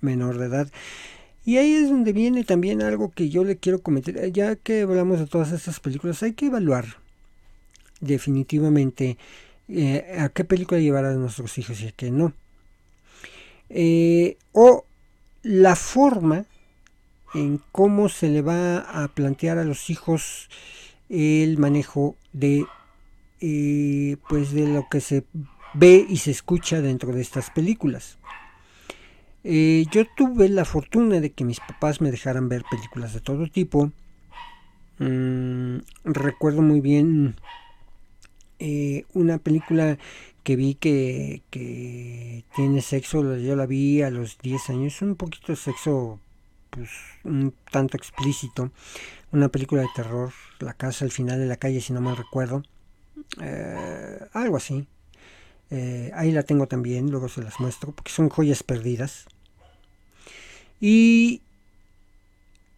menor 0.00 0.38
de 0.38 0.46
edad. 0.46 0.68
Y 1.44 1.56
ahí 1.56 1.74
es 1.74 1.88
donde 1.88 2.12
viene 2.12 2.44
también 2.44 2.82
algo 2.82 3.12
que 3.12 3.30
yo 3.30 3.44
le 3.44 3.56
quiero 3.56 3.80
comentar. 3.80 4.14
Ya 4.26 4.56
que 4.56 4.82
hablamos 4.82 5.18
de 5.18 5.26
todas 5.26 5.52
estas 5.52 5.80
películas, 5.80 6.22
hay 6.22 6.34
que 6.34 6.46
evaluar 6.46 6.98
definitivamente 8.00 9.16
eh, 9.68 10.16
a 10.18 10.28
qué 10.30 10.44
película 10.44 10.80
llevar 10.80 11.04
a 11.04 11.14
nuestros 11.14 11.56
hijos 11.58 11.80
y 11.80 11.88
a 11.88 11.92
qué 11.92 12.10
no. 12.10 12.32
Eh, 13.68 14.36
o 14.52 14.84
la 15.42 15.76
forma 15.76 16.44
en 17.34 17.60
cómo 17.70 18.08
se 18.08 18.28
le 18.28 18.42
va 18.42 18.78
a 18.78 19.08
plantear 19.08 19.58
a 19.58 19.64
los 19.64 19.90
hijos 19.90 20.48
el 21.08 21.58
manejo 21.58 22.16
de 22.32 22.64
eh, 23.40 24.16
pues 24.28 24.52
de 24.52 24.66
lo 24.66 24.88
que 24.90 25.00
se 25.00 25.24
ve 25.74 26.04
y 26.08 26.18
se 26.18 26.30
escucha 26.30 26.80
dentro 26.80 27.12
de 27.12 27.22
estas 27.22 27.50
películas. 27.50 28.18
Eh, 29.42 29.86
yo 29.90 30.04
tuve 30.16 30.48
la 30.48 30.64
fortuna 30.64 31.20
de 31.20 31.32
que 31.32 31.44
mis 31.44 31.60
papás 31.60 32.00
me 32.00 32.10
dejaran 32.10 32.48
ver 32.48 32.64
películas 32.70 33.14
de 33.14 33.20
todo 33.20 33.46
tipo. 33.46 33.92
Mm, 34.98 35.78
recuerdo 36.04 36.60
muy 36.62 36.80
bien 36.80 37.36
eh, 38.58 39.04
una 39.14 39.38
película 39.38 39.98
que 40.42 40.56
vi 40.56 40.74
que, 40.74 41.42
tiene 42.54 42.80
sexo, 42.82 43.36
yo 43.36 43.56
la 43.56 43.66
vi 43.66 44.02
a 44.02 44.10
los 44.10 44.38
10 44.38 44.70
años, 44.70 45.00
un 45.02 45.16
poquito 45.16 45.52
de 45.52 45.56
sexo, 45.56 46.20
pues 46.70 46.90
un 47.24 47.54
tanto 47.70 47.96
explícito. 47.96 48.70
Una 49.32 49.48
película 49.48 49.82
de 49.82 49.88
terror, 49.94 50.32
La 50.60 50.74
casa 50.74 51.04
al 51.04 51.12
final 51.12 51.38
de 51.38 51.46
la 51.46 51.56
calle, 51.56 51.80
si 51.80 51.92
no 51.92 52.00
mal 52.00 52.16
recuerdo. 52.16 52.62
Eh, 53.40 54.18
algo 54.32 54.56
así. 54.56 54.86
Eh, 55.70 56.10
ahí 56.14 56.32
la 56.32 56.42
tengo 56.42 56.66
también, 56.66 57.10
luego 57.10 57.28
se 57.28 57.42
las 57.42 57.60
muestro, 57.60 57.92
porque 57.92 58.10
son 58.10 58.28
joyas 58.28 58.62
perdidas. 58.62 59.26
Y 60.80 61.42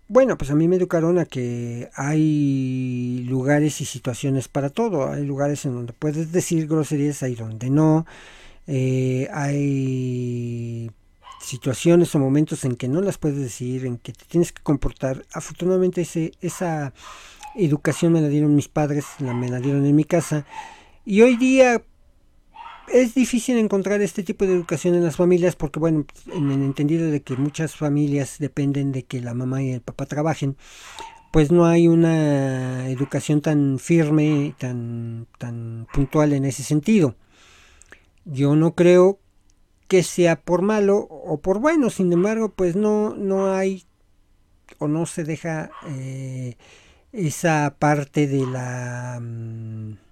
bueno, 0.08 0.36
pues 0.36 0.50
a 0.50 0.54
mí 0.54 0.68
me 0.68 0.76
educaron 0.76 1.18
a 1.18 1.24
que 1.24 1.88
hay 1.94 3.24
lugares 3.28 3.80
y 3.80 3.86
situaciones 3.86 4.46
para 4.48 4.68
todo. 4.68 5.10
Hay 5.10 5.24
lugares 5.24 5.64
en 5.64 5.74
donde 5.74 5.94
puedes 5.94 6.32
decir 6.32 6.66
groserías, 6.66 7.22
hay 7.22 7.34
donde 7.34 7.70
no. 7.70 8.04
Eh, 8.66 9.28
hay 9.32 10.90
situaciones 11.40 12.14
o 12.14 12.18
momentos 12.18 12.64
en 12.64 12.76
que 12.76 12.88
no 12.88 13.00
las 13.00 13.16
puedes 13.18 13.38
decir, 13.38 13.86
en 13.86 13.96
que 13.96 14.12
te 14.12 14.24
tienes 14.26 14.52
que 14.52 14.62
comportar. 14.62 15.24
Afortunadamente 15.32 16.02
ese, 16.02 16.32
esa 16.42 16.92
educación 17.54 18.12
me 18.12 18.20
la 18.20 18.28
dieron 18.28 18.54
mis 18.54 18.68
padres, 18.68 19.06
la, 19.18 19.32
me 19.32 19.48
la 19.48 19.60
dieron 19.60 19.86
en 19.86 19.96
mi 19.96 20.04
casa. 20.04 20.44
Y 21.06 21.22
hoy 21.22 21.36
día 21.36 21.82
es 22.92 23.14
difícil 23.14 23.58
encontrar 23.58 24.02
este 24.02 24.22
tipo 24.22 24.46
de 24.46 24.52
educación 24.52 24.94
en 24.94 25.04
las 25.04 25.16
familias 25.16 25.56
porque, 25.56 25.80
bueno, 25.80 26.04
en 26.32 26.50
el 26.50 26.62
entendido 26.62 27.10
de 27.10 27.22
que 27.22 27.36
muchas 27.36 27.74
familias 27.74 28.36
dependen 28.38 28.92
de 28.92 29.04
que 29.04 29.20
la 29.20 29.34
mamá 29.34 29.62
y 29.62 29.70
el 29.70 29.80
papá 29.80 30.06
trabajen, 30.06 30.56
pues 31.32 31.50
no 31.50 31.66
hay 31.66 31.88
una 31.88 32.88
educación 32.88 33.40
tan 33.40 33.78
firme, 33.78 34.54
tan, 34.58 35.26
tan 35.38 35.86
puntual 35.92 36.34
en 36.34 36.44
ese 36.44 36.62
sentido. 36.62 37.16
Yo 38.24 38.54
no 38.54 38.74
creo 38.74 39.18
que 39.88 40.02
sea 40.02 40.40
por 40.40 40.62
malo 40.62 40.98
o 40.98 41.40
por 41.40 41.58
bueno, 41.58 41.90
sin 41.90 42.12
embargo, 42.12 42.50
pues 42.50 42.76
no, 42.76 43.14
no 43.16 43.52
hay 43.52 43.84
o 44.78 44.88
no 44.88 45.06
se 45.06 45.24
deja 45.24 45.70
eh, 45.88 46.56
esa 47.12 47.76
parte 47.78 48.26
de 48.26 48.46
la... 48.46 49.18
Mm, 49.20 50.11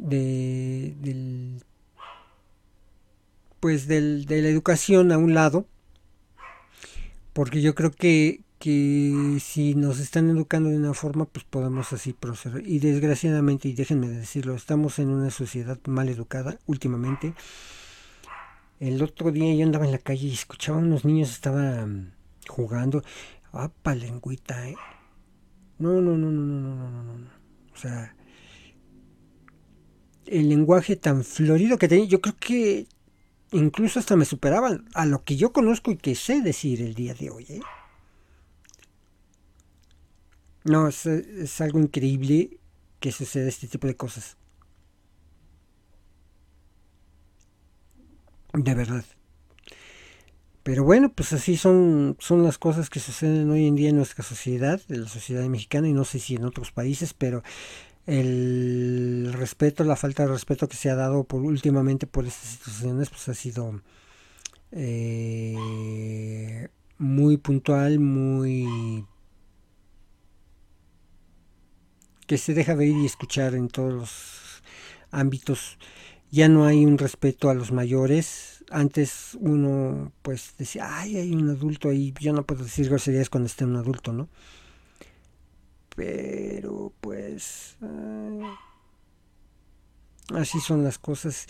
de, 0.00 0.96
del, 1.00 1.62
pues 3.60 3.86
del, 3.86 4.24
de 4.24 4.42
la 4.42 4.48
educación 4.48 5.12
a 5.12 5.18
un 5.18 5.34
lado, 5.34 5.66
porque 7.32 7.60
yo 7.60 7.74
creo 7.74 7.90
que, 7.90 8.40
que 8.58 9.38
si 9.40 9.74
nos 9.74 10.00
están 10.00 10.30
educando 10.30 10.70
de 10.70 10.78
una 10.78 10.94
forma, 10.94 11.26
pues 11.26 11.44
podemos 11.44 11.92
así 11.92 12.12
proceder. 12.12 12.66
Y 12.66 12.78
desgraciadamente, 12.78 13.68
y 13.68 13.74
déjenme 13.74 14.08
decirlo, 14.08 14.54
estamos 14.54 14.98
en 14.98 15.10
una 15.10 15.30
sociedad 15.30 15.78
mal 15.86 16.08
educada 16.08 16.58
últimamente. 16.66 17.34
El 18.80 19.02
otro 19.02 19.30
día 19.30 19.54
yo 19.54 19.64
andaba 19.64 19.84
en 19.84 19.92
la 19.92 19.98
calle 19.98 20.28
y 20.28 20.32
escuchaba 20.32 20.78
a 20.78 20.80
unos 20.80 21.04
niños 21.04 21.30
estaban 21.30 22.14
jugando. 22.48 23.02
¡Ah, 23.52 23.70
palengüita, 23.82 24.68
eh! 24.68 24.76
No, 25.78 26.00
no, 26.00 26.16
no, 26.16 26.30
no, 26.30 26.42
no, 26.42 26.60
no, 26.60 26.90
no, 26.90 27.18
no. 27.18 27.30
O 27.72 27.76
sea, 27.76 28.14
el 30.26 30.48
lenguaje 30.48 30.96
tan 30.96 31.24
florido 31.24 31.78
que 31.78 31.88
tenía, 31.88 32.06
yo 32.06 32.20
creo 32.20 32.36
que 32.38 32.86
incluso 33.52 33.98
hasta 33.98 34.16
me 34.16 34.24
superaban 34.24 34.88
a 34.94 35.06
lo 35.06 35.24
que 35.24 35.36
yo 35.36 35.52
conozco 35.52 35.90
y 35.90 35.96
que 35.96 36.14
sé 36.14 36.40
decir 36.40 36.80
el 36.82 36.94
día 36.94 37.14
de 37.14 37.30
hoy. 37.30 37.46
¿eh? 37.48 37.60
No, 40.64 40.88
es, 40.88 41.60
algo 41.60 41.78
increíble 41.78 42.58
que 43.00 43.12
suceda 43.12 43.48
este 43.48 43.66
tipo 43.66 43.86
de 43.86 43.96
cosas. 43.96 44.36
De 48.52 48.74
verdad. 48.74 49.04
Pero 50.62 50.84
bueno, 50.84 51.10
pues 51.10 51.32
así 51.32 51.56
son, 51.56 52.16
son 52.20 52.42
las 52.42 52.58
cosas 52.58 52.90
que 52.90 53.00
suceden 53.00 53.50
hoy 53.50 53.66
en 53.66 53.76
día 53.76 53.88
en 53.88 53.96
nuestra 53.96 54.22
sociedad, 54.22 54.80
en 54.88 55.02
la 55.02 55.08
sociedad 55.08 55.44
mexicana, 55.46 55.88
y 55.88 55.94
no 55.94 56.04
sé 56.04 56.18
si 56.18 56.34
en 56.34 56.44
otros 56.44 56.70
países, 56.70 57.14
pero 57.14 57.42
el 58.06 59.30
respeto, 59.32 59.84
la 59.84 59.96
falta 59.96 60.24
de 60.24 60.30
respeto 60.32 60.68
que 60.68 60.76
se 60.76 60.90
ha 60.90 60.94
dado 60.96 61.24
por 61.24 61.42
últimamente 61.42 62.06
por 62.06 62.26
estas 62.26 62.50
situaciones, 62.50 63.10
pues 63.10 63.28
ha 63.28 63.34
sido 63.34 63.80
eh, 64.72 66.68
muy 66.98 67.36
puntual, 67.36 67.98
muy 68.00 69.06
que 72.26 72.38
se 72.38 72.54
deja 72.54 72.74
ver 72.74 72.88
y 72.88 73.06
escuchar 73.06 73.54
en 73.54 73.68
todos 73.68 73.92
los 73.92 74.62
ámbitos 75.10 75.78
ya 76.30 76.48
no 76.48 76.64
hay 76.64 76.84
un 76.84 76.98
respeto 76.98 77.50
a 77.50 77.54
los 77.54 77.72
mayores. 77.72 78.64
Antes 78.70 79.36
uno 79.40 80.12
pues 80.22 80.54
decía, 80.58 81.00
ay, 81.00 81.16
hay 81.16 81.32
un 81.34 81.50
adulto 81.50 81.88
ahí, 81.88 82.14
yo 82.20 82.32
no 82.32 82.44
puedo 82.44 82.64
decir 82.64 82.88
groserías 82.88 83.30
cuando 83.30 83.48
esté 83.48 83.64
un 83.64 83.76
adulto, 83.76 84.12
¿no? 84.12 84.28
Pero 86.00 86.94
pues... 87.02 87.76
así 90.34 90.58
son 90.60 90.82
las 90.82 90.98
cosas. 90.98 91.46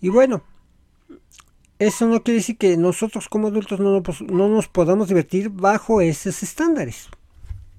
Y 0.00 0.10
bueno, 0.10 0.44
eso 1.80 2.06
no 2.06 2.22
quiere 2.22 2.38
decir 2.38 2.56
que 2.56 2.76
nosotros 2.76 3.28
como 3.28 3.48
adultos 3.48 3.80
no, 3.80 4.00
no 4.00 4.48
nos 4.48 4.68
podamos 4.68 5.08
divertir 5.08 5.50
bajo 5.50 6.00
esos 6.00 6.40
estándares, 6.44 7.08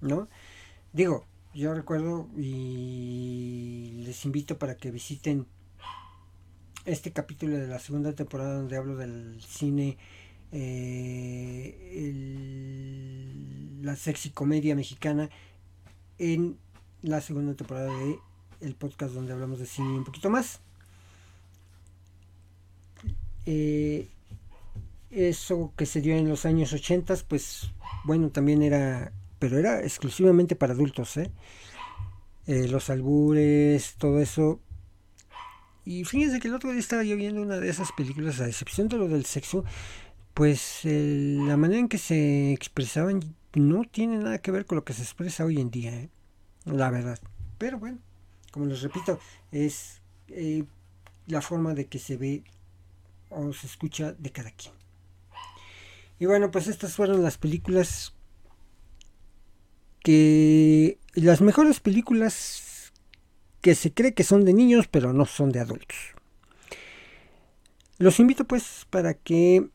¿no? 0.02 0.28
Digo, 0.92 1.26
yo 1.54 1.74
recuerdo 1.74 2.28
y 2.38 4.02
les 4.04 4.26
invito 4.26 4.58
para 4.58 4.76
que 4.76 4.92
visiten 4.92 5.48
este 6.84 7.14
capítulo 7.14 7.58
de 7.58 7.68
la 7.68 7.80
segunda 7.80 8.12
temporada 8.12 8.56
donde 8.56 8.76
hablo 8.76 8.98
del 8.98 9.42
cine, 9.42 9.98
eh, 10.52 12.12
la 13.82 13.96
sexy 13.96 14.32
comedia 14.32 14.76
mexicana, 14.76 15.30
en 16.22 16.60
la 17.02 17.20
segunda 17.20 17.56
temporada 17.56 17.92
de 17.98 18.20
el 18.62 18.76
podcast 18.76 19.16
donde 19.16 19.34
hablamos 19.34 19.58
de 19.58 19.66
cine 19.66 19.90
un 19.90 20.04
poquito 20.04 20.30
más. 20.30 20.62
Eh, 23.48 24.08
eso 25.10 25.74
que 25.76 25.88
se 25.88 26.00
dio 26.00 26.16
en 26.16 26.30
los 26.30 26.46
años 26.46 26.72
80, 26.74 27.16
pues 27.28 27.72
bueno, 28.04 28.30
también 28.30 28.62
era, 28.62 29.12
pero 29.40 29.58
era 29.58 29.82
exclusivamente 29.82 30.56
para 30.56 30.74
adultos, 30.74 31.18
¿eh? 31.18 31.32
Eh, 32.46 32.68
los 32.68 32.92
albures, 32.92 33.96
todo 33.98 34.20
eso. 34.20 34.60
Y 35.86 36.06
fíjense 36.06 36.40
que 36.40 36.50
el 36.50 36.54
otro 36.54 36.70
día 36.70 36.80
estaba 36.80 37.04
yo 37.04 37.18
viendo 37.18 37.42
una 37.42 37.60
de 37.60 37.68
esas 37.68 37.92
películas, 37.94 38.40
a 38.40 38.48
excepción 38.48 38.88
de 38.90 38.98
lo 38.98 39.08
del 39.08 39.26
sexo, 39.26 39.66
pues 40.36 40.82
la 40.84 41.58
manera 41.58 41.80
en 41.80 41.90
que 41.90 41.98
se 41.98 42.54
expresaban 42.54 43.36
no 43.54 43.84
tiene 43.84 44.18
nada 44.18 44.40
que 44.40 44.52
ver 44.52 44.66
con 44.66 44.78
lo 44.78 44.84
que 44.84 44.94
se 44.94 45.02
expresa 45.02 45.46
hoy 45.46 45.60
en 45.60 45.72
día, 45.72 46.10
la 46.66 46.90
verdad. 46.90 47.20
Pero 47.58 47.80
bueno, 47.80 48.00
como 48.52 48.66
les 48.66 48.82
repito, 48.82 49.20
es 49.52 50.02
la 51.28 51.42
forma 51.42 51.74
de 51.74 51.88
que 51.88 52.00
se 52.00 52.18
ve 52.18 52.44
o 53.30 53.52
se 53.54 53.68
escucha 53.68 54.14
de 54.14 54.32
cada 54.32 54.52
quien. 54.52 54.74
Y 56.20 56.26
bueno, 56.26 56.52
pues 56.52 56.68
estas 56.68 56.96
fueron 56.96 57.24
las 57.24 57.38
películas 57.38 58.14
que... 60.00 61.00
Las 61.14 61.42
mejores 61.42 61.80
películas 61.80 62.94
que 63.62 63.76
se 63.76 63.94
cree 63.94 64.14
que 64.14 64.24
son 64.24 64.46
de 64.46 64.54
niños, 64.54 64.88
pero 64.88 65.14
no 65.14 65.26
son 65.26 65.52
de 65.52 65.60
adultos. 65.60 65.98
Los 67.98 68.20
invito 68.20 68.46
pues 68.46 68.88
para 68.90 69.14
que 69.14 69.70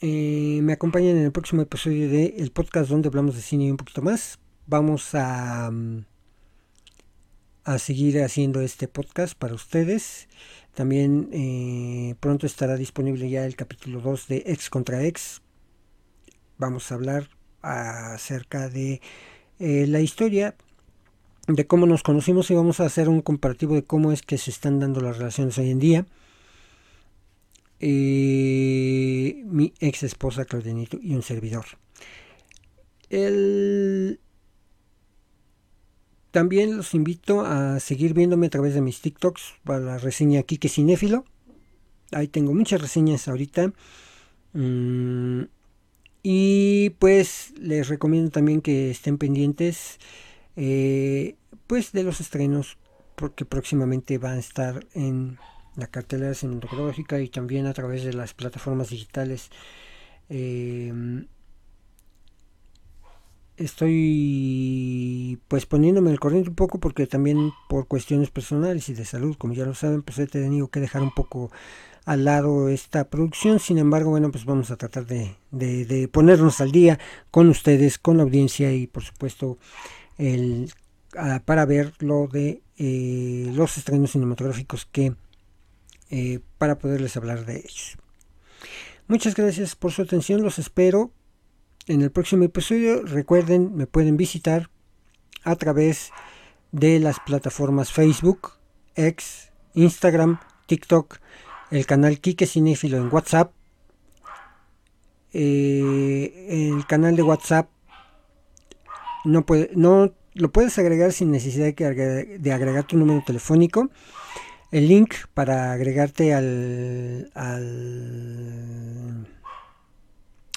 eh, 0.00 0.60
me 0.62 0.74
acompañen 0.74 1.16
en 1.16 1.24
el 1.24 1.32
próximo 1.32 1.62
episodio 1.62 2.10
del 2.10 2.50
podcast 2.50 2.90
donde 2.90 3.08
hablamos 3.08 3.34
de 3.34 3.42
cine 3.42 3.64
y 3.64 3.70
un 3.70 3.76
poquito 3.76 4.02
más. 4.02 4.38
Vamos 4.66 5.14
a, 5.14 5.70
a 7.64 7.78
seguir 7.78 8.22
haciendo 8.22 8.60
este 8.60 8.88
podcast 8.88 9.36
para 9.38 9.54
ustedes. 9.54 10.28
También 10.74 11.30
eh, 11.32 12.14
pronto 12.20 12.46
estará 12.46 12.76
disponible 12.76 13.30
ya 13.30 13.46
el 13.46 13.56
capítulo 13.56 14.00
2 14.00 14.28
de 14.28 14.42
Ex 14.46 14.68
contra 14.68 15.02
Ex. 15.04 15.40
Vamos 16.58 16.92
a 16.92 16.96
hablar 16.96 17.30
acerca 17.62 18.68
de 18.68 19.00
eh, 19.58 19.86
la 19.88 20.00
historia 20.00 20.54
de 21.48 21.66
cómo 21.66 21.86
nos 21.86 22.02
conocimos 22.02 22.50
y 22.50 22.54
vamos 22.54 22.80
a 22.80 22.84
hacer 22.84 23.08
un 23.08 23.22
comparativo 23.22 23.74
de 23.74 23.84
cómo 23.84 24.12
es 24.12 24.20
que 24.20 24.36
se 24.36 24.50
están 24.50 24.78
dando 24.80 25.00
las 25.00 25.16
relaciones 25.16 25.56
hoy 25.58 25.70
en 25.70 25.78
día. 25.78 26.06
Eh, 27.80 29.42
mi 29.46 29.74
ex 29.80 30.02
esposa 30.02 30.44
Claudianito 30.44 30.98
y 31.00 31.14
un 31.14 31.22
servidor. 31.22 31.64
El 33.10 34.20
también 36.30 36.76
los 36.76 36.92
invito 36.92 37.40
a 37.46 37.80
seguir 37.80 38.12
viéndome 38.12 38.48
a 38.48 38.50
través 38.50 38.74
de 38.74 38.82
mis 38.82 39.00
TikToks 39.00 39.54
para 39.64 39.80
la 39.80 39.96
reseña 39.96 40.42
Kike 40.42 40.68
Cinéfilo. 40.68 41.24
Ahí 42.12 42.28
tengo 42.28 42.52
muchas 42.52 42.80
reseñas 42.82 43.26
ahorita. 43.26 43.72
Mm, 44.52 45.44
y 46.22 46.90
pues 46.98 47.54
les 47.58 47.88
recomiendo 47.88 48.30
también 48.30 48.60
que 48.60 48.90
estén 48.90 49.16
pendientes 49.16 49.98
eh, 50.56 51.36
pues 51.66 51.92
de 51.92 52.02
los 52.02 52.20
estrenos 52.20 52.76
porque 53.14 53.44
próximamente 53.44 54.18
van 54.18 54.36
a 54.36 54.40
estar 54.40 54.86
en 54.92 55.38
la 55.76 55.86
cartelera 55.86 56.34
cinematográfica 56.34 57.20
y 57.20 57.28
también 57.28 57.66
a 57.66 57.74
través 57.74 58.04
de 58.04 58.12
las 58.12 58.34
plataformas 58.34 58.90
digitales. 58.90 59.50
Eh, 60.28 60.92
estoy 63.56 65.38
pues 65.48 65.66
poniéndome 65.66 66.10
el 66.10 66.20
corriente 66.20 66.50
un 66.50 66.56
poco 66.56 66.78
porque 66.78 67.06
también 67.06 67.52
por 67.68 67.86
cuestiones 67.86 68.30
personales 68.30 68.88
y 68.88 68.94
de 68.94 69.04
salud, 69.04 69.36
como 69.36 69.54
ya 69.54 69.64
lo 69.64 69.74
saben, 69.74 70.02
pues 70.02 70.18
he 70.18 70.26
tenido 70.26 70.68
que 70.68 70.80
dejar 70.80 71.02
un 71.02 71.12
poco 71.12 71.50
al 72.04 72.24
lado 72.24 72.68
esta 72.68 73.08
producción. 73.08 73.58
Sin 73.60 73.78
embargo, 73.78 74.10
bueno, 74.10 74.30
pues 74.30 74.44
vamos 74.44 74.70
a 74.70 74.76
tratar 74.76 75.06
de, 75.06 75.36
de, 75.50 76.08
ponernos 76.08 76.60
al 76.60 76.72
día 76.72 76.98
con 77.30 77.48
ustedes, 77.48 77.98
con 77.98 78.16
la 78.18 78.22
audiencia 78.24 78.72
y 78.72 78.86
por 78.86 79.02
supuesto 79.02 79.58
el, 80.18 80.70
para 81.44 81.64
ver 81.64 81.94
lo 81.98 82.28
de 82.28 82.62
eh, 82.78 83.50
los 83.54 83.78
estrenos 83.78 84.12
cinematográficos 84.12 84.86
que 84.86 85.14
eh, 86.10 86.40
para 86.58 86.78
poderles 86.78 87.16
hablar 87.16 87.44
de 87.46 87.58
ellos. 87.58 87.96
Muchas 89.08 89.34
gracias 89.34 89.76
por 89.76 89.92
su 89.92 90.02
atención, 90.02 90.42
los 90.42 90.58
espero 90.58 91.12
en 91.86 92.02
el 92.02 92.10
próximo 92.10 92.44
episodio. 92.44 93.02
Recuerden, 93.02 93.76
me 93.76 93.86
pueden 93.86 94.16
visitar 94.16 94.70
a 95.44 95.56
través 95.56 96.10
de 96.72 96.98
las 96.98 97.20
plataformas 97.20 97.92
Facebook, 97.92 98.52
X, 98.96 99.52
Instagram, 99.74 100.40
TikTok, 100.66 101.18
el 101.70 101.86
canal 101.86 102.20
Kike 102.20 102.46
Cinéfilo 102.46 102.96
en 102.98 103.12
WhatsApp, 103.12 103.52
eh, 105.32 106.72
el 106.74 106.86
canal 106.86 107.14
de 107.14 107.22
WhatsApp 107.22 107.68
no, 109.24 109.44
no 109.74 110.14
lo 110.34 110.52
puedes 110.52 110.78
agregar 110.78 111.12
sin 111.12 111.30
necesidad 111.30 111.74
de, 111.74 112.38
de 112.38 112.52
agregar 112.52 112.84
tu 112.84 112.96
número 112.96 113.22
telefónico. 113.26 113.90
El 114.76 114.88
link 114.88 115.14
para 115.32 115.72
agregarte 115.72 116.34
al, 116.34 117.30
al 117.32 119.26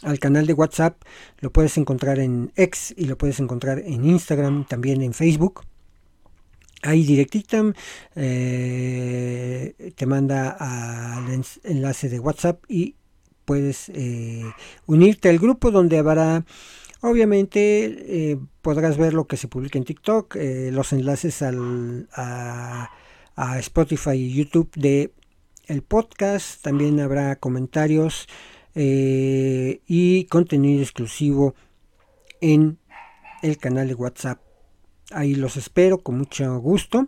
al 0.01 0.19
canal 0.19 0.45
de 0.45 0.51
WhatsApp. 0.51 1.01
Lo 1.39 1.53
puedes 1.53 1.77
encontrar 1.77 2.19
en 2.19 2.51
X 2.57 2.93
y 2.97 3.05
lo 3.05 3.17
puedes 3.17 3.39
encontrar 3.39 3.79
en 3.79 4.03
Instagram, 4.03 4.65
también 4.65 5.01
en 5.03 5.13
Facebook. 5.13 5.61
Ahí 6.81 7.05
directita 7.05 7.63
eh, 8.17 9.93
te 9.95 10.05
manda 10.05 10.49
al 10.49 11.41
enlace 11.63 12.09
de 12.09 12.19
WhatsApp 12.19 12.61
y 12.67 12.95
puedes 13.45 13.87
eh, 13.87 14.43
unirte 14.85 15.29
al 15.29 15.39
grupo 15.39 15.71
donde 15.71 15.97
habrá, 15.97 16.43
obviamente, 16.99 18.31
eh, 18.31 18.37
podrás 18.61 18.97
ver 18.97 19.13
lo 19.13 19.27
que 19.27 19.37
se 19.37 19.47
publica 19.47 19.77
en 19.77 19.85
TikTok, 19.85 20.35
los 20.71 20.91
enlaces 20.91 21.41
al, 21.41 22.09
a, 22.11 22.89
a 23.39 23.57
Spotify 23.59 24.15
y 24.15 24.33
YouTube 24.33 24.69
de 24.75 25.13
el 25.67 25.81
podcast, 25.81 26.61
también 26.61 26.99
habrá 26.99 27.37
comentarios 27.37 28.27
eh, 28.75 29.79
y 29.87 30.25
contenido 30.25 30.81
exclusivo 30.81 31.55
en 32.41 32.79
el 33.41 33.57
canal 33.57 33.87
de 33.87 33.93
WhatsApp. 33.93 34.41
Ahí 35.11 35.35
los 35.35 35.55
espero 35.55 35.99
con 35.99 36.17
mucho 36.17 36.59
gusto 36.59 37.07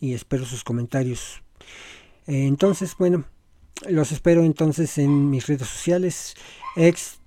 y 0.00 0.14
espero 0.14 0.46
sus 0.46 0.64
comentarios. 0.64 1.42
entonces, 2.26 2.96
bueno, 2.98 3.26
los 3.90 4.10
espero 4.10 4.44
entonces 4.44 4.96
en 4.96 5.28
mis 5.28 5.48
redes 5.48 5.68
sociales, 5.68 6.34
ex, 6.76 7.20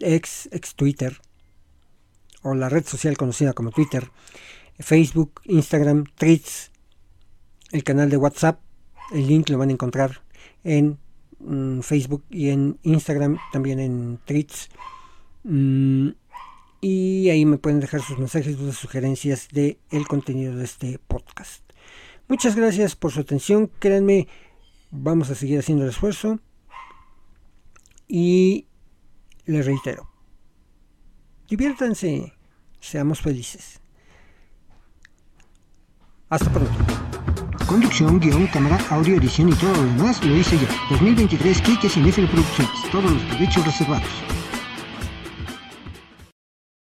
ex, 0.00 0.74
Twitter, 0.74 1.18
o 2.42 2.54
la 2.54 2.68
red 2.68 2.84
social 2.84 3.16
conocida 3.16 3.54
como 3.54 3.70
Twitter, 3.70 4.10
Facebook, 4.80 5.40
Instagram, 5.44 6.04
Tweets, 6.16 6.72
el 7.76 7.84
canal 7.84 8.10
de 8.10 8.16
WhatsApp. 8.16 8.60
El 9.12 9.26
link 9.26 9.48
lo 9.50 9.58
van 9.58 9.68
a 9.68 9.72
encontrar 9.72 10.22
en 10.64 10.98
Mm, 11.38 11.80
Facebook 11.80 12.24
y 12.30 12.48
en 12.50 12.78
Instagram, 12.82 13.38
también 13.52 13.78
en 13.78 14.18
tweets. 14.24 14.68
Mm, 15.44 16.10
y 16.80 17.30
ahí 17.30 17.44
me 17.44 17.58
pueden 17.58 17.80
dejar 17.80 18.00
sus 18.00 18.18
mensajes, 18.18 18.56
sus 18.56 18.76
sugerencias 18.76 19.48
de 19.52 19.78
el 19.90 20.06
contenido 20.06 20.56
de 20.56 20.64
este 20.64 20.98
podcast. 20.98 21.62
Muchas 22.28 22.56
gracias 22.56 22.96
por 22.96 23.12
su 23.12 23.20
atención. 23.20 23.70
Créanme, 23.78 24.28
vamos 24.90 25.30
a 25.30 25.34
seguir 25.34 25.58
haciendo 25.58 25.84
el 25.84 25.90
esfuerzo. 25.90 26.40
Y 28.08 28.66
les 29.46 29.66
reitero, 29.66 30.08
diviértanse, 31.48 32.32
seamos 32.80 33.20
felices. 33.20 33.80
Hasta 36.28 36.52
pronto. 36.52 37.05
Conducción, 37.66 38.20
guion, 38.20 38.46
cámara, 38.46 38.78
audio, 38.90 39.16
edición 39.16 39.48
y 39.48 39.52
todo 39.54 39.74
lo 39.74 39.82
demás 39.82 40.24
lo 40.24 40.36
hice 40.36 40.56
yo. 40.56 40.66
2023 40.90 41.60
Kike 41.62 41.88
Cinéfilo 41.88 42.28
Producciones. 42.28 42.90
Todos 42.92 43.10
los 43.10 43.30
derechos 43.30 43.66
reservados. 43.66 44.35